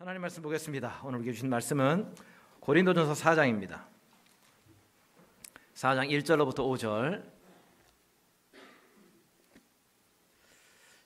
하나님 0.00 0.22
말씀 0.22 0.44
보겠습니다. 0.44 1.00
오늘 1.02 1.18
우리에게 1.18 1.32
주신 1.32 1.50
말씀은 1.50 2.14
고린도전서 2.60 3.14
4장입니다. 3.14 3.86
4장 5.74 6.08
1절로부터 6.08 6.58
5절. 6.58 7.28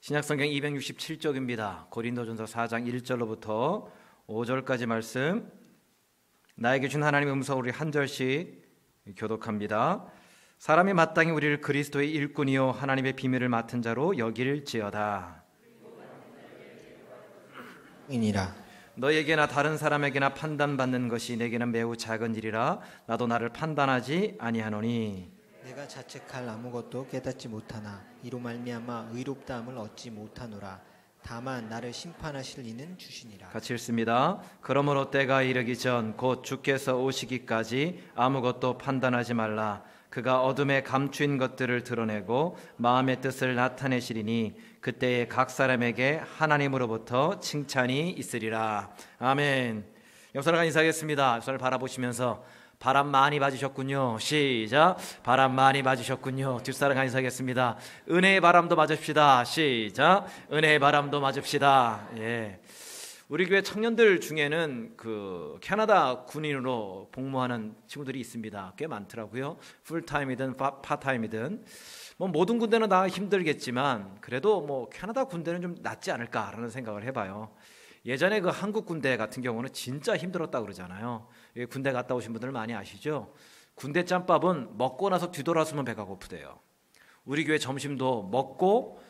신약성경 0.00 0.46
267쪽입니다. 0.46 1.88
고린도전서 1.88 2.44
4장 2.44 2.86
1절로부터 2.86 3.90
5절까지 4.26 4.84
말씀. 4.84 5.50
나에게 6.56 6.88
준 6.88 7.02
하나님의 7.02 7.32
음성 7.32 7.58
우리 7.58 7.70
한 7.70 7.92
절씩 7.92 8.62
교독합니다. 9.16 10.04
사람이 10.58 10.92
마땅히 10.92 11.30
우리를 11.30 11.62
그리스도의 11.62 12.12
일꾼이요 12.12 12.72
하나님의 12.72 13.16
비밀을 13.16 13.48
맡은 13.48 13.80
자로 13.80 14.18
여길 14.18 14.66
지어다. 14.66 15.44
이니라 18.10 18.61
너에게나 18.94 19.46
다른 19.46 19.78
사람에게나 19.78 20.34
판단받는 20.34 21.08
것이 21.08 21.36
내게는 21.36 21.72
매우 21.72 21.96
작은 21.96 22.34
일이라 22.34 22.80
나도 23.06 23.26
나를 23.26 23.48
판단하지 23.50 24.36
아니하노니 24.38 25.30
내가 25.64 25.86
자책할 25.88 26.48
아무것도 26.48 27.08
깨닫지 27.08 27.48
못하나 27.48 28.04
이로 28.22 28.38
말미암아 28.38 29.10
의롭다함을 29.12 29.78
얻지 29.78 30.10
못하노라 30.10 30.80
다만 31.22 31.68
나를 31.68 31.92
심판하실 31.92 32.66
이는 32.66 32.98
주시니라 32.98 33.48
같이 33.50 33.72
읽습니다. 33.74 34.40
그러므로 34.60 35.08
때가 35.10 35.42
이르기 35.42 35.78
전 35.78 36.16
곧 36.16 36.42
주께서 36.42 36.96
오시기까지 36.98 38.02
아무것도 38.16 38.76
판단하지 38.78 39.34
말라. 39.34 39.84
그가 40.12 40.42
어둠에 40.42 40.82
감추인 40.82 41.38
것들을 41.38 41.84
드러내고 41.84 42.58
마음의 42.76 43.22
뜻을 43.22 43.54
나타내시리니 43.54 44.54
그때에 44.82 45.26
각 45.26 45.48
사람에게 45.48 46.20
하나님으로부터 46.36 47.40
칭찬이 47.40 48.10
있으리라. 48.10 48.90
아멘. 49.18 49.86
옆사람과 50.34 50.64
인사하겠습니다. 50.64 51.36
옆사람을 51.36 51.58
바라보시면서 51.58 52.44
바람 52.78 53.08
많이 53.08 53.38
맞으셨군요. 53.38 54.18
시작. 54.18 54.98
바람 55.22 55.54
많이 55.54 55.80
맞으셨군요. 55.82 56.60
뒷사람 56.62 56.98
인사하겠습니다. 57.04 57.78
은혜의 58.10 58.42
바람도 58.42 58.76
맞읍시다. 58.76 59.44
시작. 59.44 60.26
은혜의 60.52 60.78
바람도 60.78 61.20
맞읍시다. 61.20 62.08
예. 62.18 62.60
우리 63.32 63.46
교회 63.46 63.62
청년들 63.62 64.20
중에는 64.20 64.92
그 64.94 65.56
캐나다 65.62 66.24
군인으로 66.24 67.08
복무하는 67.12 67.74
친구들이 67.86 68.20
있습니다. 68.20 68.74
꽤 68.76 68.86
많더라고요. 68.86 69.56
풀타임이든 69.84 70.58
파타임이든 70.58 71.64
뭐 72.18 72.28
모든 72.28 72.58
군대는 72.58 72.90
다 72.90 73.08
힘들겠지만 73.08 74.18
그래도 74.20 74.60
뭐 74.60 74.90
캐나다 74.90 75.24
군대는 75.24 75.62
좀 75.62 75.76
낫지 75.80 76.10
않을까라는 76.10 76.68
생각을 76.68 77.04
해봐요. 77.04 77.54
예전에 78.04 78.40
그 78.40 78.50
한국 78.50 78.84
군대 78.84 79.16
같은 79.16 79.42
경우는 79.42 79.72
진짜 79.72 80.14
힘들었다 80.14 80.60
그러잖아요. 80.60 81.26
예, 81.56 81.64
군대 81.64 81.90
갔다 81.90 82.14
오신 82.14 82.34
분들 82.34 82.52
많이 82.52 82.74
아시죠? 82.74 83.32
군대 83.74 84.04
짬밥은 84.04 84.76
먹고 84.76 85.08
나서 85.08 85.30
뒤돌아서면 85.30 85.86
배가 85.86 86.04
고프대요. 86.04 86.58
우리 87.24 87.46
교회 87.46 87.56
점심도 87.56 88.24
먹고 88.24 89.00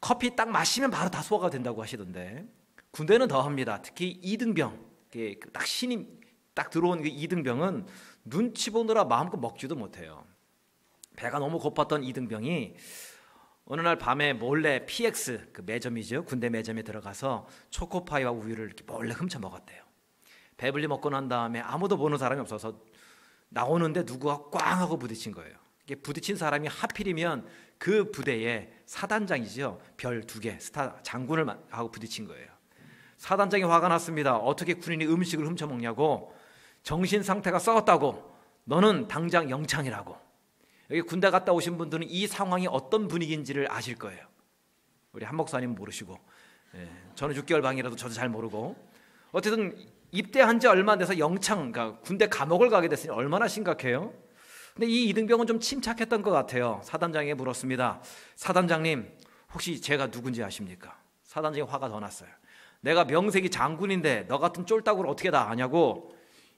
커피 0.00 0.34
딱 0.34 0.50
마시면 0.50 0.90
바로 0.90 1.08
다 1.08 1.22
소화가 1.22 1.50
된다고 1.50 1.80
하시던데 1.80 2.57
군대는 2.90 3.28
더 3.28 3.40
합니다. 3.42 3.80
특히 3.82 4.10
이등병, 4.22 4.84
그딱 5.10 5.66
신임 5.66 6.20
딱 6.54 6.70
들어온 6.70 7.02
그 7.02 7.08
이등병은 7.08 7.86
눈치 8.24 8.70
보느라 8.70 9.04
마음껏 9.04 9.36
먹지도 9.38 9.76
못해요. 9.76 10.24
배가 11.16 11.38
너무 11.38 11.58
고팠던 11.58 12.04
이등병이 12.04 12.74
어느 13.66 13.80
날 13.80 13.96
밤에 13.98 14.32
몰래 14.32 14.86
PX 14.86 15.50
그 15.52 15.62
매점이죠 15.66 16.24
군대 16.24 16.48
매점에 16.48 16.82
들어가서 16.82 17.46
초코파이와 17.70 18.30
우유를 18.30 18.64
이렇게 18.66 18.84
몰래 18.84 19.12
훔쳐 19.12 19.38
먹었대요. 19.38 19.82
배불리 20.56 20.88
먹고 20.88 21.10
난 21.10 21.28
다음에 21.28 21.60
아무도 21.60 21.96
보는 21.96 22.18
사람이 22.18 22.40
없어서 22.40 22.80
나오는데 23.50 24.02
누구가 24.02 24.50
꽝 24.50 24.80
하고 24.80 24.98
부딪힌 24.98 25.32
거예요. 25.32 25.56
이게 25.84 25.94
부딪힌 25.94 26.36
사람이 26.36 26.68
하필이면 26.68 27.46
그 27.78 28.10
부대의 28.10 28.72
사단장이죠. 28.86 29.80
별 29.96 30.22
두 30.26 30.40
개, 30.40 30.58
스타 30.58 31.00
장군을 31.02 31.46
하고 31.70 31.90
부딪힌 31.90 32.26
거예요. 32.26 32.57
사단장이 33.18 33.64
화가 33.64 33.88
났습니다. 33.88 34.36
어떻게 34.36 34.74
군인이 34.74 35.04
음식을 35.06 35.46
훔쳐 35.46 35.66
먹냐고 35.66 36.34
정신 36.82 37.22
상태가 37.22 37.58
썩었다고 37.58 38.36
너는 38.64 39.08
당장 39.08 39.50
영창이라고. 39.50 40.16
여기 40.90 41.02
군대 41.02 41.28
갔다 41.30 41.52
오신 41.52 41.76
분들은 41.76 42.06
이 42.08 42.26
상황이 42.26 42.66
어떤 42.70 43.08
분위기인지를 43.08 43.70
아실 43.70 43.96
거예요. 43.96 44.24
우리 45.12 45.24
한 45.24 45.36
목사님 45.36 45.74
모르시고 45.74 46.18
예, 46.76 46.88
저는 47.14 47.34
6개월 47.34 47.60
방이라도 47.62 47.96
저도 47.96 48.14
잘 48.14 48.28
모르고 48.28 48.76
어쨌든 49.32 49.76
입대한 50.10 50.60
지 50.60 50.66
얼마 50.66 50.92
안 50.92 50.98
돼서 50.98 51.18
영창 51.18 51.72
그러니까 51.72 52.00
군대 52.00 52.28
감옥을 52.28 52.70
가게 52.70 52.88
됐으니 52.88 53.12
얼마나 53.12 53.48
심각해요. 53.48 54.14
근데 54.74 54.86
이 54.86 55.08
이등병은 55.08 55.46
좀 55.46 55.60
침착했던 55.60 56.22
것 56.22 56.30
같아요. 56.30 56.80
사단장에게 56.84 57.34
물었습니다. 57.34 58.00
사단장님 58.36 59.10
혹시 59.52 59.80
제가 59.80 60.10
누군지 60.10 60.42
아십니까? 60.42 60.96
사단장이 61.24 61.68
화가 61.68 61.88
더 61.88 62.00
났어요. 62.00 62.30
내가 62.80 63.04
명색이 63.04 63.50
장군인데 63.50 64.26
너 64.28 64.38
같은 64.38 64.66
쫄따구를 64.66 65.10
어떻게 65.10 65.30
다 65.30 65.48
아냐고 65.50 66.14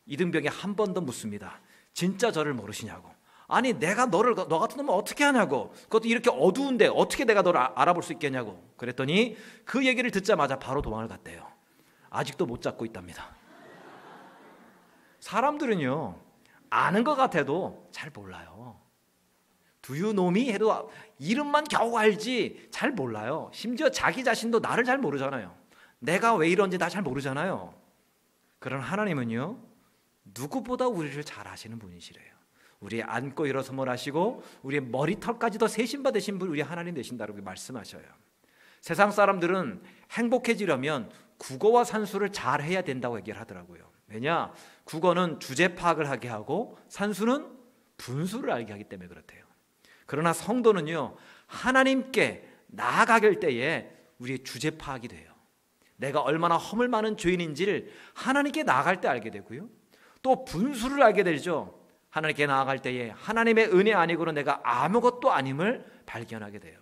이등병이 0.07 0.49
한 0.49 0.75
번 0.77 0.93
더 0.95 1.01
묻습니다. 1.01 1.61
진짜 1.93 2.31
저를 2.33 2.55
모르시냐고. 2.55 3.11
아니 3.49 3.73
내가 3.73 4.07
너를 4.07 4.35
너 4.35 4.59
같은 4.59 4.77
놈을 4.77 4.95
어떻게 4.95 5.25
하냐고. 5.25 5.73
그것도 5.85 6.07
이렇게 6.09 6.31
어두운데 6.31 6.89
어떻게 6.89 7.25
내가 7.25 7.43
너를 7.43 7.61
아, 7.61 7.73
알아볼 7.75 8.03
수 8.03 8.13
있겠냐고. 8.13 8.63
그랬더니 8.77 9.37
그 9.65 9.85
얘기를 9.87 10.11
듣자마자 10.11 10.59
바로 10.59 10.83
도망을 10.83 11.09
갔대요. 11.09 11.47
아직도 12.11 12.47
못 12.47 12.63
잡고 12.63 12.85
있답니다. 12.87 13.35
사람들은요 15.21 16.17
아는 16.71 17.05
것 17.05 17.15
같아도 17.17 17.89
잘 17.93 18.11
몰라요. 18.11 18.81
두유놈이 19.83 20.53
해도 20.53 20.91
이름만 21.19 21.65
겨우 21.65 21.97
알지 21.97 22.69
잘 22.71 22.93
몰라요. 22.93 23.51
심지어 23.53 23.91
자기 23.91 24.23
자신도 24.23 24.61
나를 24.61 24.85
잘 24.85 24.99
모르잖아요. 24.99 25.55
내가 26.01 26.35
왜 26.35 26.49
이런지 26.49 26.79
다잘 26.79 27.03
모르잖아요. 27.03 27.75
그런 28.59 28.81
하나님은요, 28.81 29.59
누구보다 30.25 30.89
우리를 30.89 31.23
잘 31.25 31.47
아시는 31.47 31.79
분이시래요. 31.79 32.31
우리 32.81 33.03
안고 33.03 33.47
일어서뭘 33.47 33.89
하시고, 33.89 34.43
우리의 34.63 34.83
머리털까지도 34.83 35.69
세신 35.69 36.03
받으신 36.03 36.39
분, 36.39 36.49
우리 36.49 36.63
하나님 36.63 36.95
되신다고 36.95 37.35
말씀하셔요. 37.41 38.05
세상 38.81 39.11
사람들은 39.11 39.83
행복해지려면 40.13 41.11
국어와 41.37 41.85
산수를 41.85 42.33
잘 42.33 42.63
해야 42.63 42.83
된다고 42.83 43.19
얘기를 43.19 43.39
하더라고요. 43.39 43.91
왜냐? 44.09 44.53
국어는 44.85 45.41
주제 45.41 45.75
파악을 45.75 46.09
하게 46.09 46.29
하고, 46.29 46.79
산수는 46.89 47.59
분수를 47.99 48.51
알게 48.51 48.73
하기 48.73 48.85
때문에 48.85 49.09
그렇대요. 49.09 49.45
그러나 50.07 50.33
성도는요, 50.33 51.17
하나님께 51.47 52.49
나아가길 52.69 53.41
때에 53.41 53.91
우리의 54.19 54.41
주제 54.41 54.71
파악이 54.71 55.09
돼요. 55.09 55.30
내가 56.01 56.21
얼마나 56.23 56.57
허물 56.57 56.89
많은 56.89 57.17
죄인인지를 57.17 57.91
하나님께 58.15 58.63
나아갈 58.63 59.01
때 59.01 59.09
알게 59.09 59.31
되고요. 59.31 59.69
또 60.23 60.45
분수를 60.45 61.03
알게 61.03 61.23
되죠. 61.23 61.79
하나님께 62.09 62.47
나아갈 62.47 62.81
때에 62.81 63.11
하나님의 63.11 63.73
은혜 63.75 63.93
아니고는 63.93 64.35
내가 64.35 64.61
아무것도 64.65 65.31
아님을 65.31 65.85
발견하게 66.07 66.59
돼요. 66.59 66.81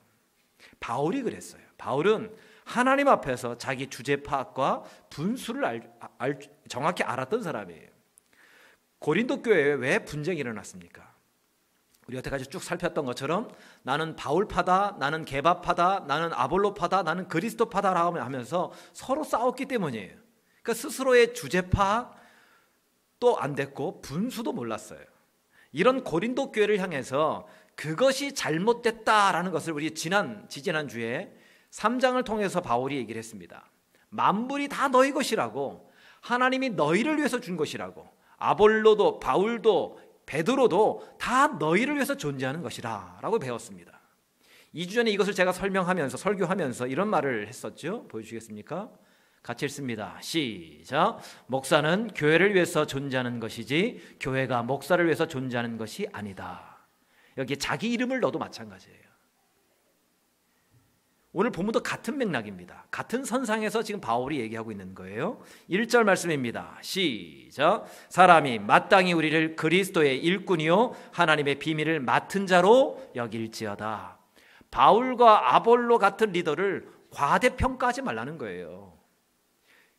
바울이 0.80 1.22
그랬어요. 1.22 1.62
바울은 1.76 2.34
하나님 2.64 3.08
앞에서 3.08 3.58
자기 3.58 3.88
주제 3.88 4.22
파악과 4.22 4.84
분수를 5.10 5.64
알, 5.64 5.92
알, 6.18 6.38
정확히 6.68 7.02
알았던 7.02 7.42
사람이에요. 7.42 7.88
고린도 9.00 9.42
교회에 9.42 9.74
왜 9.74 9.98
분쟁이 10.04 10.38
일어났습니까? 10.38 11.12
우리 12.08 12.16
여태까지 12.16 12.46
쭉 12.46 12.62
살폈던 12.62 13.04
것처럼 13.04 13.50
나는 13.82 14.16
바울파다, 14.16 14.96
나는 14.98 15.26
개바파다, 15.26 16.06
나는 16.08 16.32
아볼로파다, 16.32 17.02
나는 17.02 17.28
그리스도파다라고 17.28 18.18
하면서 18.18 18.72
서로 18.94 19.24
싸웠기 19.24 19.66
때문이에요. 19.66 20.16
그러니까 20.62 20.74
스스로의 20.74 21.34
주제파 21.34 22.16
또 23.20 23.36
안 23.38 23.54
됐고 23.54 24.00
분수도 24.00 24.52
몰랐어요. 24.52 25.00
이런 25.72 26.02
고린도 26.02 26.52
교회를 26.52 26.78
향해서 26.78 27.46
그것이 27.74 28.34
잘못됐다라는 28.34 29.52
것을 29.52 29.74
우리 29.74 29.94
지난 29.94 30.46
지지난 30.48 30.88
주에 30.88 31.32
3장을 31.70 32.24
통해서 32.24 32.60
바울이 32.62 32.96
얘기를 32.96 33.18
했습니다. 33.18 33.68
만물이 34.08 34.68
다 34.68 34.88
너희 34.88 35.12
것이라고 35.12 35.92
하나님이 36.22 36.70
너희를 36.70 37.18
위해서 37.18 37.38
준 37.38 37.56
것이라고 37.56 38.08
아볼로도 38.38 39.20
바울도 39.20 40.07
베드로도 40.28 41.16
다 41.18 41.46
너희를 41.48 41.94
위해서 41.94 42.14
존재하는 42.14 42.60
것이라 42.62 43.18
라고 43.22 43.38
배웠습니다. 43.38 43.98
2주 44.74 44.94
전에 44.94 45.10
이것을 45.10 45.34
제가 45.34 45.52
설명하면서 45.52 46.18
설교하면서 46.18 46.86
이런 46.88 47.08
말을 47.08 47.48
했었죠. 47.48 48.06
보여주시겠습니까? 48.08 48.90
같이 49.42 49.64
읽습니다. 49.64 50.18
시작. 50.20 51.20
목사는 51.46 52.08
교회를 52.08 52.54
위해서 52.54 52.86
존재하는 52.86 53.40
것이지 53.40 54.16
교회가 54.20 54.62
목사를 54.64 55.02
위해서 55.02 55.26
존재하는 55.26 55.78
것이 55.78 56.06
아니다. 56.12 56.86
여기 57.38 57.56
자기 57.56 57.90
이름을 57.92 58.20
넣어도 58.20 58.38
마찬가지예요. 58.38 59.08
오늘 61.32 61.50
본문도 61.50 61.82
같은 61.82 62.16
맥락입니다. 62.16 62.86
같은 62.90 63.22
선상에서 63.22 63.82
지금 63.82 64.00
바울이 64.00 64.40
얘기하고 64.40 64.72
있는 64.72 64.94
거예요. 64.94 65.42
1절 65.68 66.04
말씀입니다. 66.04 66.78
시작. 66.80 67.84
사람이 68.08 68.60
마땅히 68.60 69.12
우리를 69.12 69.54
그리스도의 69.54 70.18
일꾼이요 70.22 70.94
하나님의 71.12 71.58
비밀을 71.58 72.00
맡은 72.00 72.46
자로 72.46 73.10
여길지어다. 73.14 74.18
바울과 74.70 75.54
아볼로 75.54 75.98
같은 75.98 76.32
리더를 76.32 76.88
과대평가하지 77.10 78.02
말라는 78.02 78.38
거예요. 78.38 78.98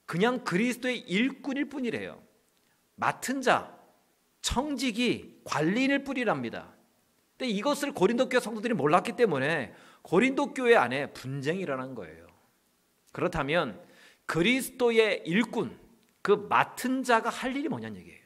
그냥 0.06 0.44
그리스도의 0.44 1.00
일꾼일 1.00 1.70
뿐이래요. 1.70 2.20
맡은 2.96 3.42
자, 3.42 3.78
청직이 4.42 5.42
관리인일 5.44 6.04
뿐이랍니다. 6.04 6.74
근데 7.38 7.52
이것을 7.52 7.94
고린도 7.94 8.30
교회 8.30 8.42
성도들이 8.42 8.74
몰랐기 8.74 9.14
때문에 9.14 9.74
고린도 10.02 10.54
교회 10.54 10.76
안에 10.76 11.14
분쟁이 11.14 11.62
일어난 11.62 11.96
거예요. 11.96 12.28
그렇다면 13.12 13.82
그리스도의 14.26 15.24
일꾼, 15.26 15.78
그 16.22 16.32
맡은 16.50 17.04
자가 17.04 17.30
할 17.30 17.56
일이 17.56 17.68
뭐냐는 17.68 18.00
얘기예요. 18.00 18.20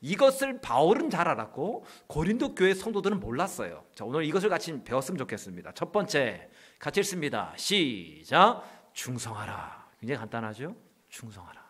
이것을 0.00 0.60
바울은 0.60 1.10
잘 1.10 1.28
알았고 1.28 1.84
고린도 2.06 2.54
교회 2.54 2.74
성도들은 2.74 3.20
몰랐어요. 3.20 3.84
자, 3.94 4.04
오늘 4.04 4.24
이것을 4.24 4.48
같이 4.48 4.82
배웠으면 4.82 5.18
좋겠습니다. 5.18 5.72
첫 5.72 5.92
번째, 5.92 6.50
같이 6.78 7.00
읽습니다. 7.00 7.52
시작. 7.56 8.64
충성하라. 8.92 9.88
굉장히 10.00 10.18
간단하죠? 10.18 10.74
충성하라. 11.08 11.60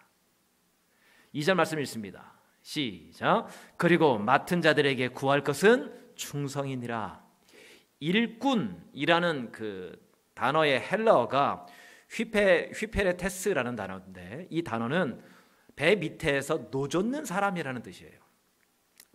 2절 1.35 1.55
말씀 1.55 1.79
읽습니다. 1.81 2.35
시작. 2.63 3.49
그리고 3.77 4.19
맡은 4.19 4.63
자들에게 4.63 5.09
구할 5.09 5.43
것은 5.43 6.15
충성이니라. 6.15 7.30
일꾼이라는 8.01 9.53
그 9.53 10.11
단어의 10.35 10.81
헬라어가 10.81 11.67
휘페 12.11 12.73
휘페레테스라는 12.75 13.77
단어인데 13.77 14.49
이 14.51 14.63
단어는 14.63 15.23
배 15.77 15.97
밑에서 15.97 16.69
노젓는 16.71 17.25
사람이라는 17.25 17.83
뜻이에요. 17.83 18.19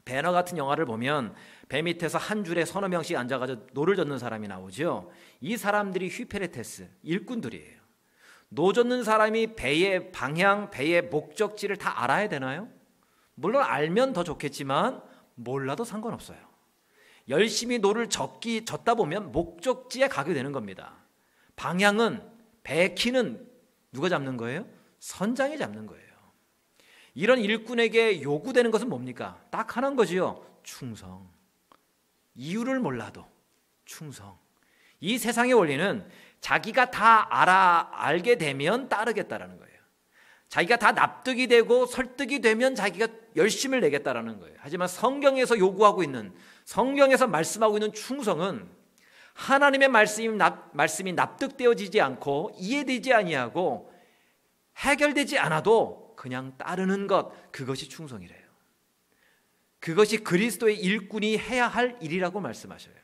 벤허 0.06 0.32
같은 0.32 0.58
영화를 0.58 0.86
보면 0.86 1.34
배 1.68 1.82
밑에서 1.82 2.20
한 2.20 2.44
줄에 2.44 2.64
서너 2.64 2.88
명씩 2.88 3.18
앉아가지고 3.18 3.68
노를 3.74 3.96
젓는 3.96 4.20
사람이 4.20 4.48
나오죠. 4.48 5.12
이 5.42 5.58
사람들이 5.58 6.10
휘페레테스 6.10 6.88
일꾼들이에요. 7.02 7.82
노 8.50 8.72
젓는 8.72 9.04
사람이 9.04 9.56
배의 9.56 10.12
방향, 10.12 10.70
배의 10.70 11.04
목적지를 11.04 11.78
다 11.78 12.04
알아야 12.04 12.30
되나요? 12.30 12.70
물론 13.34 13.64
알면 13.64 14.14
더 14.14 14.24
좋겠지만 14.24 15.02
몰라도 15.34 15.84
상관없어요. 15.84 16.38
열심히 17.30 17.80
노를 17.80 18.10
젓기 18.10 18.66
젓다 18.66 18.96
보면 18.96 19.32
목적지에 19.32 20.08
가게 20.08 20.34
되는 20.34 20.52
겁니다. 20.52 20.94
방향은 21.56 22.22
배 22.64 22.94
키는 22.94 23.48
누가 23.92 24.10
잡는 24.10 24.38
거예요? 24.38 24.68
선장이 25.00 25.58
잡는 25.58 25.86
거예요. 25.86 26.06
이런 27.14 27.40
일꾼에게 27.40 28.22
요구되는 28.22 28.72
것은 28.72 28.90
뭡니까? 28.90 29.42
딱 29.50 29.78
하나인 29.78 29.96
거지요. 29.96 30.46
충성. 30.64 31.30
이유를 32.36 32.80
몰라도 32.80 33.26
충성. 33.86 34.38
이 35.00 35.18
세상의 35.18 35.54
원리는 35.54 36.08
자기가 36.42 36.92
다 36.92 37.28
알아 37.42 37.90
알게 37.94 38.38
되면 38.38 38.90
따르겠다라는 38.90 39.58
거예요. 39.58 39.76
자기가 40.50 40.78
다 40.78 40.92
납득이 40.92 41.48
되고 41.48 41.86
설득이 41.86 42.40
되면 42.42 42.76
자기가 42.76 43.08
열심을 43.36 43.82
내겠다라는 43.82 44.40
거예요. 44.40 44.56
하지만 44.60 44.88
성경에서 44.88 45.58
요구하고 45.58 46.04
있는 46.04 46.34
성경에서 46.66 47.28
말씀하고 47.28 47.78
있는 47.78 47.94
충성은 47.94 48.70
하나님의 49.34 49.90
말씀이, 49.90 50.36
납, 50.36 50.76
말씀이 50.76 51.14
납득되어지지 51.14 52.02
않고 52.02 52.56
이해되지 52.58 53.14
아니하고 53.14 53.94
해결되지 54.78 55.38
않아도 55.40 56.14
그냥 56.16 56.58
따르는 56.58 57.08
것 57.08 57.52
그것이 57.52 57.88
충성이래요. 57.88 58.46
그것이 59.80 60.24
그리스도의 60.24 60.80
일꾼이 60.80 61.38
해야 61.38 61.68
할 61.68 61.98
일이라고 62.02 62.40
말씀하셔요. 62.40 62.96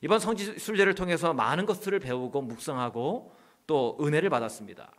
이번 0.00 0.20
성지 0.20 0.58
순례를 0.58 0.94
통해서 0.94 1.32
많은 1.32 1.66
것들을 1.66 1.98
배우고 2.00 2.42
묵상하고 2.42 3.34
또 3.66 3.98
은혜를 4.00 4.28
받았습니다. 4.28 4.92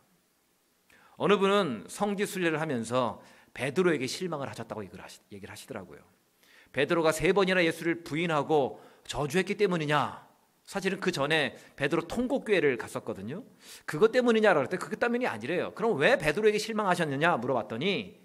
어느 1.16 1.38
분은 1.38 1.86
성지 1.88 2.26
순례를 2.26 2.60
하면서 2.60 3.22
베드로에게 3.54 4.06
실망을 4.06 4.48
하셨다고 4.48 4.84
얘기를 4.84 5.50
하시더라고요. 5.50 6.00
베드로가 6.72 7.12
세 7.12 7.32
번이나 7.32 7.64
예수를 7.64 8.02
부인하고 8.02 8.80
저주했기 9.06 9.56
때문이냐? 9.56 10.28
사실은 10.64 11.00
그 11.00 11.10
전에 11.10 11.56
베드로 11.74 12.02
통곡교회를 12.02 12.76
갔었거든요. 12.76 13.42
그것 13.86 14.12
때문이냐라고 14.12 14.62
했더니 14.64 14.78
그것 14.78 15.00
때문이 15.00 15.26
아니래요. 15.26 15.72
그럼 15.74 15.98
왜 15.98 16.16
베드로에게 16.16 16.58
실망하셨느냐 16.58 17.38
물어봤더니 17.38 18.20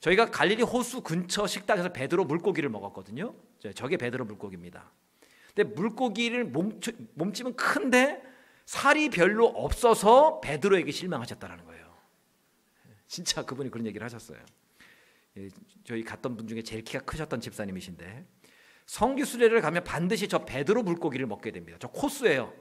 저희가 0.00 0.30
갈릴리 0.30 0.62
호수 0.62 1.02
근처 1.02 1.46
식당에서 1.46 1.90
베드로 1.90 2.24
물고기를 2.24 2.70
먹었거든요. 2.70 3.34
저게 3.74 3.98
베드로 3.98 4.24
물고기입니다. 4.24 4.90
근데 5.54 5.74
물고기를 5.74 6.44
몸집은 7.14 7.54
큰데 7.56 8.22
살이 8.64 9.10
별로 9.10 9.46
없어서 9.46 10.40
베드로에게 10.40 10.90
실망하셨다라는 10.90 11.64
거예요. 11.66 11.84
진짜 13.06 13.44
그분이 13.44 13.70
그런 13.70 13.86
얘기를 13.86 14.04
하셨어요. 14.04 14.38
예, 15.36 15.48
저희 15.84 16.04
갔던 16.04 16.36
분 16.36 16.46
중에 16.46 16.62
제일 16.62 16.84
키가 16.84 17.04
크셨던 17.04 17.40
집사님이신데 17.40 18.26
성기 18.86 19.24
수레를 19.24 19.60
가면 19.60 19.84
반드시 19.84 20.28
저 20.28 20.44
베드로 20.44 20.82
물고기를 20.82 21.26
먹게 21.26 21.50
됩니다. 21.50 21.78
저 21.80 21.88
코스예요. 21.88 22.52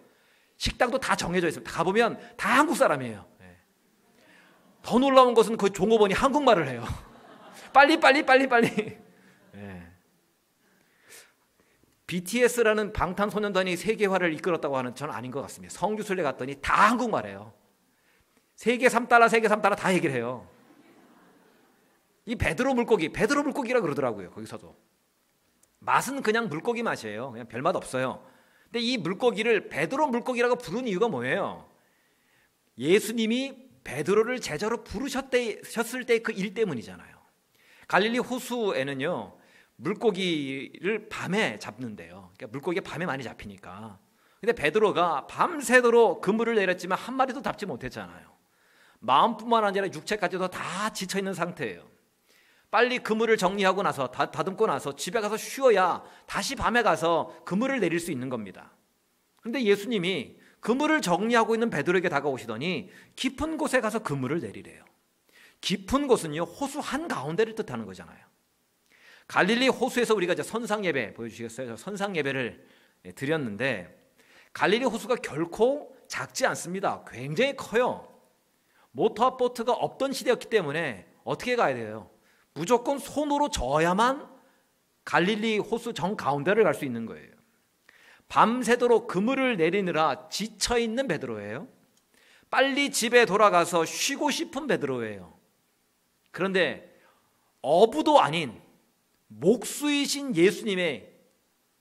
식당도 0.57 0.99
다 0.99 1.15
정해져 1.15 1.47
있습니다. 1.47 1.71
가보면 1.71 2.19
다 2.37 2.57
한국 2.57 2.75
사람이에요. 2.75 3.27
예. 3.41 3.57
더 4.81 4.99
놀라운 4.99 5.33
것은 5.33 5.57
그 5.57 5.71
종업원이 5.71 6.13
한국말을 6.13 6.67
해요. 6.67 6.83
빨리 7.73 7.99
빨리 7.99 8.25
빨리 8.25 8.47
빨리. 8.47 8.97
예. 9.55 9.87
BTS라는 12.07 12.93
방탄소년단이 12.93 13.75
세계화를 13.75 14.33
이끌었다고 14.33 14.77
하는 14.77 14.95
전 14.95 15.11
아닌 15.11 15.31
것 15.31 15.41
같습니다. 15.41 15.73
성교순례 15.73 16.23
갔더니 16.23 16.55
다 16.61 16.89
한국말해요. 16.89 17.53
세계 18.55 18.87
3달러, 18.87 19.29
세계 19.29 19.47
3달러 19.47 19.75
다 19.75 19.93
얘기를 19.93 20.15
해요. 20.15 20.47
이 22.25 22.35
베드로 22.35 22.73
물고기, 22.73 23.09
베드로 23.09 23.43
물고기라 23.43 23.81
그러더라고요. 23.81 24.31
거기서도. 24.31 24.75
맛은 25.79 26.21
그냥 26.21 26.47
물고기 26.47 26.81
맛이에요. 26.83 27.31
그냥 27.31 27.47
별맛 27.47 27.75
없어요. 27.75 28.25
근데 28.65 28.79
이 28.79 28.97
물고기를 28.97 29.69
베드로 29.69 30.07
물고기라고 30.07 30.55
부른 30.55 30.87
이유가 30.87 31.07
뭐예요? 31.09 31.69
예수님이 32.77 33.69
베드로를 33.83 34.39
제자로 34.39 34.83
부르셨을 34.83 36.05
때 36.05 36.19
그 36.19 36.31
일 36.31 36.53
때문이잖아요. 36.53 37.13
갈릴리 37.89 38.19
호수에는요, 38.19 39.37
물고기를 39.75 41.09
밤에 41.09 41.59
잡는데요. 41.59 42.31
그러니까 42.37 42.47
물고기가 42.47 42.89
밤에 42.89 43.05
많이 43.05 43.23
잡히니까. 43.23 43.99
근데 44.39 44.53
베드로가 44.53 45.27
밤새도록 45.27 46.21
그물을 46.21 46.55
내렸지만 46.55 46.97
한 46.97 47.15
마리도 47.15 47.41
잡지 47.41 47.65
못했잖아요. 47.65 48.31
마음뿐만 48.99 49.65
아니라 49.65 49.87
육체까지도 49.87 50.47
다 50.49 50.91
지쳐 50.93 51.17
있는 51.19 51.33
상태예요. 51.33 51.85
빨리 52.73 52.97
그물을 52.97 53.37
정리하고 53.37 53.83
나서 53.83 54.07
다, 54.07 54.31
다듬고 54.31 54.65
나서 54.65 54.95
집에 54.95 55.21
가서 55.21 55.37
쉬어야 55.37 56.03
다시 56.25 56.55
밤에 56.55 56.81
가서 56.81 57.43
그물을 57.45 57.79
내릴 57.79 57.99
수 57.99 58.11
있는 58.11 58.29
겁니다. 58.29 58.71
그런데 59.41 59.61
예수님이 59.61 60.37
그물을 60.59 60.99
정리하고 61.01 61.53
있는 61.53 61.69
베드로에게 61.69 62.09
다가오시더니 62.09 62.89
깊은 63.15 63.59
곳에 63.59 63.79
가서 63.79 63.99
그물을 63.99 64.39
내리래요. 64.39 64.83
깊은 65.61 66.07
곳은요 66.07 66.41
호수 66.45 66.79
한 66.79 67.07
가운데를 67.07 67.53
뜻하는 67.53 67.85
거잖아요. 67.85 68.17
갈릴리 69.27 69.67
호수에서 69.67 70.15
우리가 70.15 70.33
이제 70.33 70.41
선상 70.41 70.83
예배 70.83 71.13
보여주시겠어요? 71.13 71.77
선상 71.77 72.15
예배를 72.15 72.67
드렸는데 73.13 74.11
갈릴리 74.51 74.85
호수가 74.85 75.17
결코 75.17 75.95
작지 76.07 76.47
않습니다. 76.47 77.05
굉장히 77.07 77.55
커요. 77.55 78.11
모터 78.89 79.37
보트가 79.37 79.73
없던 79.73 80.11
시대였기 80.11 80.49
때문에 80.49 81.05
어떻게 81.23 81.55
가야 81.55 81.75
돼요? 81.75 82.09
무조건 82.53 82.99
손으로 82.99 83.49
저어야만 83.49 84.27
갈릴리 85.05 85.59
호수 85.59 85.93
정 85.93 86.15
가운데를 86.15 86.63
갈 86.63 86.73
수 86.73 86.85
있는 86.85 87.05
거예요. 87.05 87.31
밤새도록 88.29 89.07
그물을 89.07 89.57
내리느라 89.57 90.29
지쳐 90.29 90.77
있는 90.79 91.07
베드로예요. 91.07 91.67
빨리 92.49 92.91
집에 92.91 93.25
돌아가서 93.25 93.85
쉬고 93.85 94.31
싶은 94.31 94.67
베드로예요. 94.67 95.37
그런데 96.31 96.99
어부도 97.61 98.19
아닌 98.21 98.59
목수이신 99.27 100.35
예수님의 100.35 101.11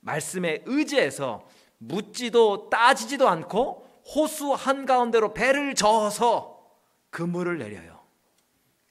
말씀에 0.01 0.63
의지해서 0.67 1.47
묻지도 1.79 2.71
따지지도 2.71 3.29
않고 3.29 3.89
호수 4.15 4.53
한가운데로 4.53 5.33
배를 5.35 5.75
저어서 5.75 6.71
그물을 7.11 7.59
내려요. 7.59 8.02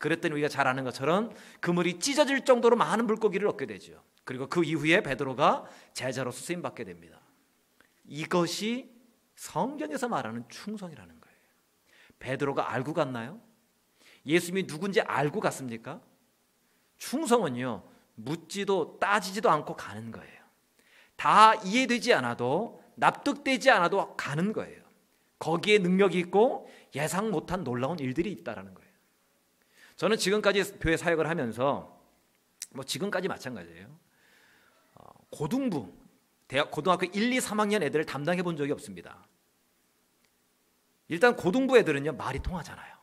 그랬더니 0.01 0.34
우리가 0.34 0.50
잘 0.50 0.67
아는 0.67 0.84
것처럼 0.84 1.31
그물이 1.60 2.00
찢어질 2.00 2.43
정도로 2.43 2.75
많은 2.75 3.05
물고기를 3.05 3.48
얻게 3.48 3.67
되죠. 3.67 4.03
그리고 4.25 4.48
그 4.48 4.63
이후에 4.63 5.01
베드로가 5.01 5.65
제자로 5.93 6.31
쓰임 6.31 6.62
받게 6.62 6.84
됩니다. 6.84 7.22
이것이 8.05 8.91
성경에서 9.36 10.10
말하는 10.10 10.43
충성이라는 10.50 11.22
거예요. 11.22 11.38
베드로가 12.20 12.74
알고 12.74 12.93
갔나요? 12.93 13.39
예수님이 14.25 14.67
누군지 14.67 15.01
알고 15.01 15.39
갔습니까? 15.39 16.01
충성은요, 16.98 17.84
묻지도 18.15 18.98
따지지도 19.00 19.50
않고 19.50 19.75
가는 19.75 20.12
거예요. 20.12 20.41
다 21.15 21.53
이해되지 21.55 22.13
않아도 22.15 22.84
납득되지 22.96 23.70
않아도 23.70 24.15
가는 24.15 24.51
거예요. 24.51 24.81
거기에 25.38 25.77
능력이 25.77 26.17
있고 26.20 26.70
예상 26.96 27.29
못한 27.29 27.63
놀라운 27.63 28.00
일들이 28.00 28.31
있다라는 28.31 28.74
거예요. 28.74 28.90
저는 30.01 30.17
지금까지 30.17 30.79
교회 30.79 30.98
사역을 30.98 31.29
하면서 31.29 31.96
뭐 32.72 32.84
지금까지 32.84 33.27
마찬가지예요. 33.27 33.88
어, 34.96 35.03
고등부 35.29 35.93
대학 36.48 36.72
고등학교 36.72 37.05
1, 37.05 37.31
2, 37.31 37.38
3학년 37.38 37.84
애들을 37.84 38.08
담당해 38.08 38.41
본 38.41 38.58
적이 38.58 38.72
없습니다. 38.72 39.27
일단 41.08 41.36
고등부 41.36 41.77
애들은요 41.77 42.13
말이 42.13 42.39
통하잖아요. 42.39 42.96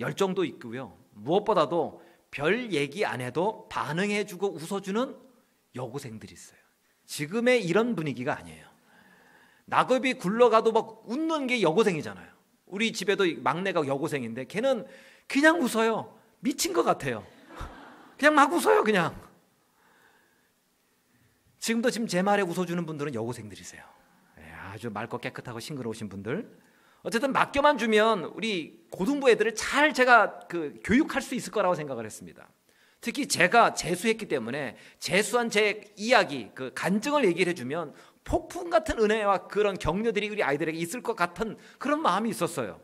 열정도 0.00 0.44
있고요. 0.44 0.98
무엇보다도 1.12 2.02
별 2.32 2.72
얘기 2.72 3.06
안 3.06 3.20
해도 3.20 3.68
반응해주고 3.68 4.54
웃어주는 4.54 5.16
여고생들이 5.76 6.32
있어요. 6.32 6.58
지금의 7.06 7.64
이런 7.64 7.94
분위기가 7.94 8.36
아니에요. 8.36 8.66
낙엽이 9.66 10.14
굴러가도 10.14 10.72
막 10.72 11.08
웃는 11.08 11.46
게 11.46 11.62
여고생이잖아요. 11.62 12.34
우리 12.66 12.92
집에도 12.92 13.24
막내가 13.40 13.86
여고생인데 13.86 14.46
걔는 14.46 14.84
그냥 15.26 15.60
웃어요. 15.60 16.18
미친 16.40 16.72
것 16.72 16.82
같아요. 16.82 17.24
그냥 18.18 18.34
막 18.34 18.52
웃어요, 18.52 18.84
그냥. 18.84 19.20
지금도 21.58 21.90
지금 21.90 22.06
제 22.06 22.22
말에 22.22 22.42
웃어주는 22.42 22.84
분들은 22.84 23.14
여고생들이세요. 23.14 23.82
예, 24.38 24.52
아주 24.70 24.90
맑고 24.90 25.18
깨끗하고 25.18 25.60
싱그러우신 25.60 26.08
분들. 26.10 26.58
어쨌든 27.02 27.32
맡겨만 27.32 27.78
주면 27.78 28.24
우리 28.34 28.86
고등부 28.90 29.30
애들을 29.30 29.54
잘 29.54 29.94
제가 29.94 30.40
그 30.48 30.78
교육할 30.84 31.22
수 31.22 31.34
있을 31.34 31.52
거라고 31.52 31.74
생각을 31.74 32.04
했습니다. 32.04 32.48
특히 33.00 33.28
제가 33.28 33.74
재수했기 33.74 34.28
때문에 34.28 34.76
재수한 34.98 35.50
제 35.50 35.92
이야기, 35.96 36.50
그 36.54 36.72
간증을 36.74 37.26
얘기를 37.26 37.50
해주면 37.50 37.94
폭풍 38.24 38.70
같은 38.70 38.98
은혜와 38.98 39.48
그런 39.48 39.76
격려들이 39.76 40.30
우리 40.30 40.42
아이들에게 40.42 40.76
있을 40.78 41.02
것 41.02 41.14
같은 41.14 41.58
그런 41.78 42.00
마음이 42.00 42.30
있었어요. 42.30 42.80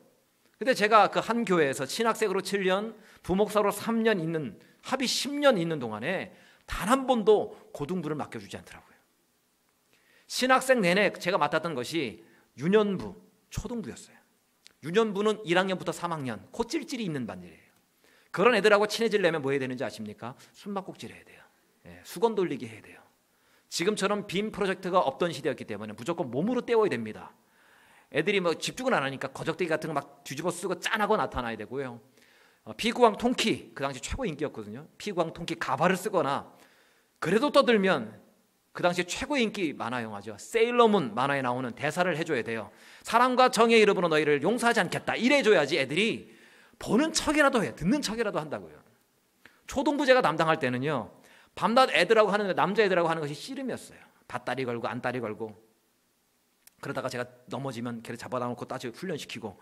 근데 0.61 0.75
제가 0.75 1.09
그 1.09 1.21
한 1.21 1.47
교회에서 1.47 1.87
신학생으로 1.87 2.43
7년, 2.43 2.95
부목사로 3.23 3.71
3년 3.73 4.21
있는 4.21 4.61
합의 4.83 5.09
10년 5.09 5.59
있는 5.59 5.79
동안에 5.79 6.37
단 6.67 6.90
한 6.90 7.07
번도 7.07 7.71
고등부를 7.73 8.14
맡겨주지 8.17 8.59
않더라고요. 8.59 8.95
신학생 10.26 10.83
내내 10.83 11.14
제가 11.14 11.38
맡았던 11.38 11.75
것이 11.75 12.25
유년부, 12.59 13.17
초등부였어요. 13.49 14.17
유년부는 14.83 15.38
1학년부터 15.45 15.93
3학년, 15.95 16.40
코 16.52 16.64
찔찔이 16.64 17.02
있는 17.02 17.26
반이에요. 17.26 17.59
그런 18.31 18.55
애들하고 18.55 18.87
친해지려면 18.87 19.40
뭐 19.40 19.52
해야 19.52 19.59
되는지 19.61 19.83
아십니까? 19.83 20.37
숨바꼭질 20.52 21.11
해야 21.11 21.25
돼요. 21.25 21.43
예, 21.87 22.00
수건 22.05 22.35
돌리기 22.35 22.69
해야 22.69 22.83
돼요. 22.83 23.00
지금처럼 23.71 24.26
빔 24.26 24.52
프로젝트가 24.52 25.00
없던 25.00 25.33
시대였기 25.33 25.64
때문에 25.64 25.95
무조건 25.95 26.31
몸으로 26.31 26.61
때워야 26.61 26.90
됩니다. 26.90 27.33
애들이 28.12 28.40
뭐 28.40 28.55
집중을 28.55 28.93
안 28.95 29.02
하니까 29.05 29.29
거적대기 29.29 29.69
같은 29.69 29.88
거 29.88 29.95
막 29.95 30.25
뒤집어 30.25 30.50
쓰고 30.50 30.81
짠하고 30.81 31.17
나타나야 31.17 31.57
되고요. 31.57 32.00
어, 32.64 32.73
피구왕 32.76 33.17
통키 33.17 33.73
그 33.75 33.83
당시 33.83 34.00
최고 34.00 34.25
인기였거든요. 34.25 34.87
피구왕 34.99 35.33
통키 35.33 35.55
가발을 35.57 35.97
쓰거나 35.97 36.52
그래도 37.19 37.50
떠들면 37.52 38.21
그 38.73 38.83
당시 38.83 39.05
최고 39.05 39.37
인기 39.37 39.73
만화 39.73 40.02
영화죠. 40.02 40.37
세일러문 40.38 41.14
만화에 41.14 41.43
나오는 41.43 41.71
대사를 41.73 42.17
해줘야 42.17 42.43
돼요. 42.43 42.71
사랑과 43.02 43.49
정의 43.50 43.81
이름으로 43.81 44.09
너희를 44.09 44.43
용서하지 44.43 44.81
않겠다. 44.81 45.17
이래줘야지 45.17 45.79
애들이 45.79 46.37
보는 46.79 47.12
척이라도 47.12 47.62
해, 47.64 47.75
듣는 47.75 48.00
척이라도 48.00 48.38
한다고요. 48.38 48.81
초등부 49.67 50.07
제가 50.07 50.23
담당할 50.23 50.59
때는요, 50.59 51.11
밤낮 51.55 51.90
애들하고 51.90 52.31
하는 52.31 52.55
남자 52.55 52.83
애들하고 52.83 53.09
하는 53.09 53.21
것이 53.21 53.35
씨름이었어요. 53.35 53.99
밭다리 54.29 54.64
걸고 54.64 54.87
안다리 54.88 55.21
걸고 55.21 55.70
그러다가 56.81 57.09
제가 57.09 57.27
넘어지면 57.47 58.03
걔를 58.03 58.17
잡아다 58.17 58.47
놓고 58.47 58.67
따지 58.67 58.89
훈련시키고 58.89 59.61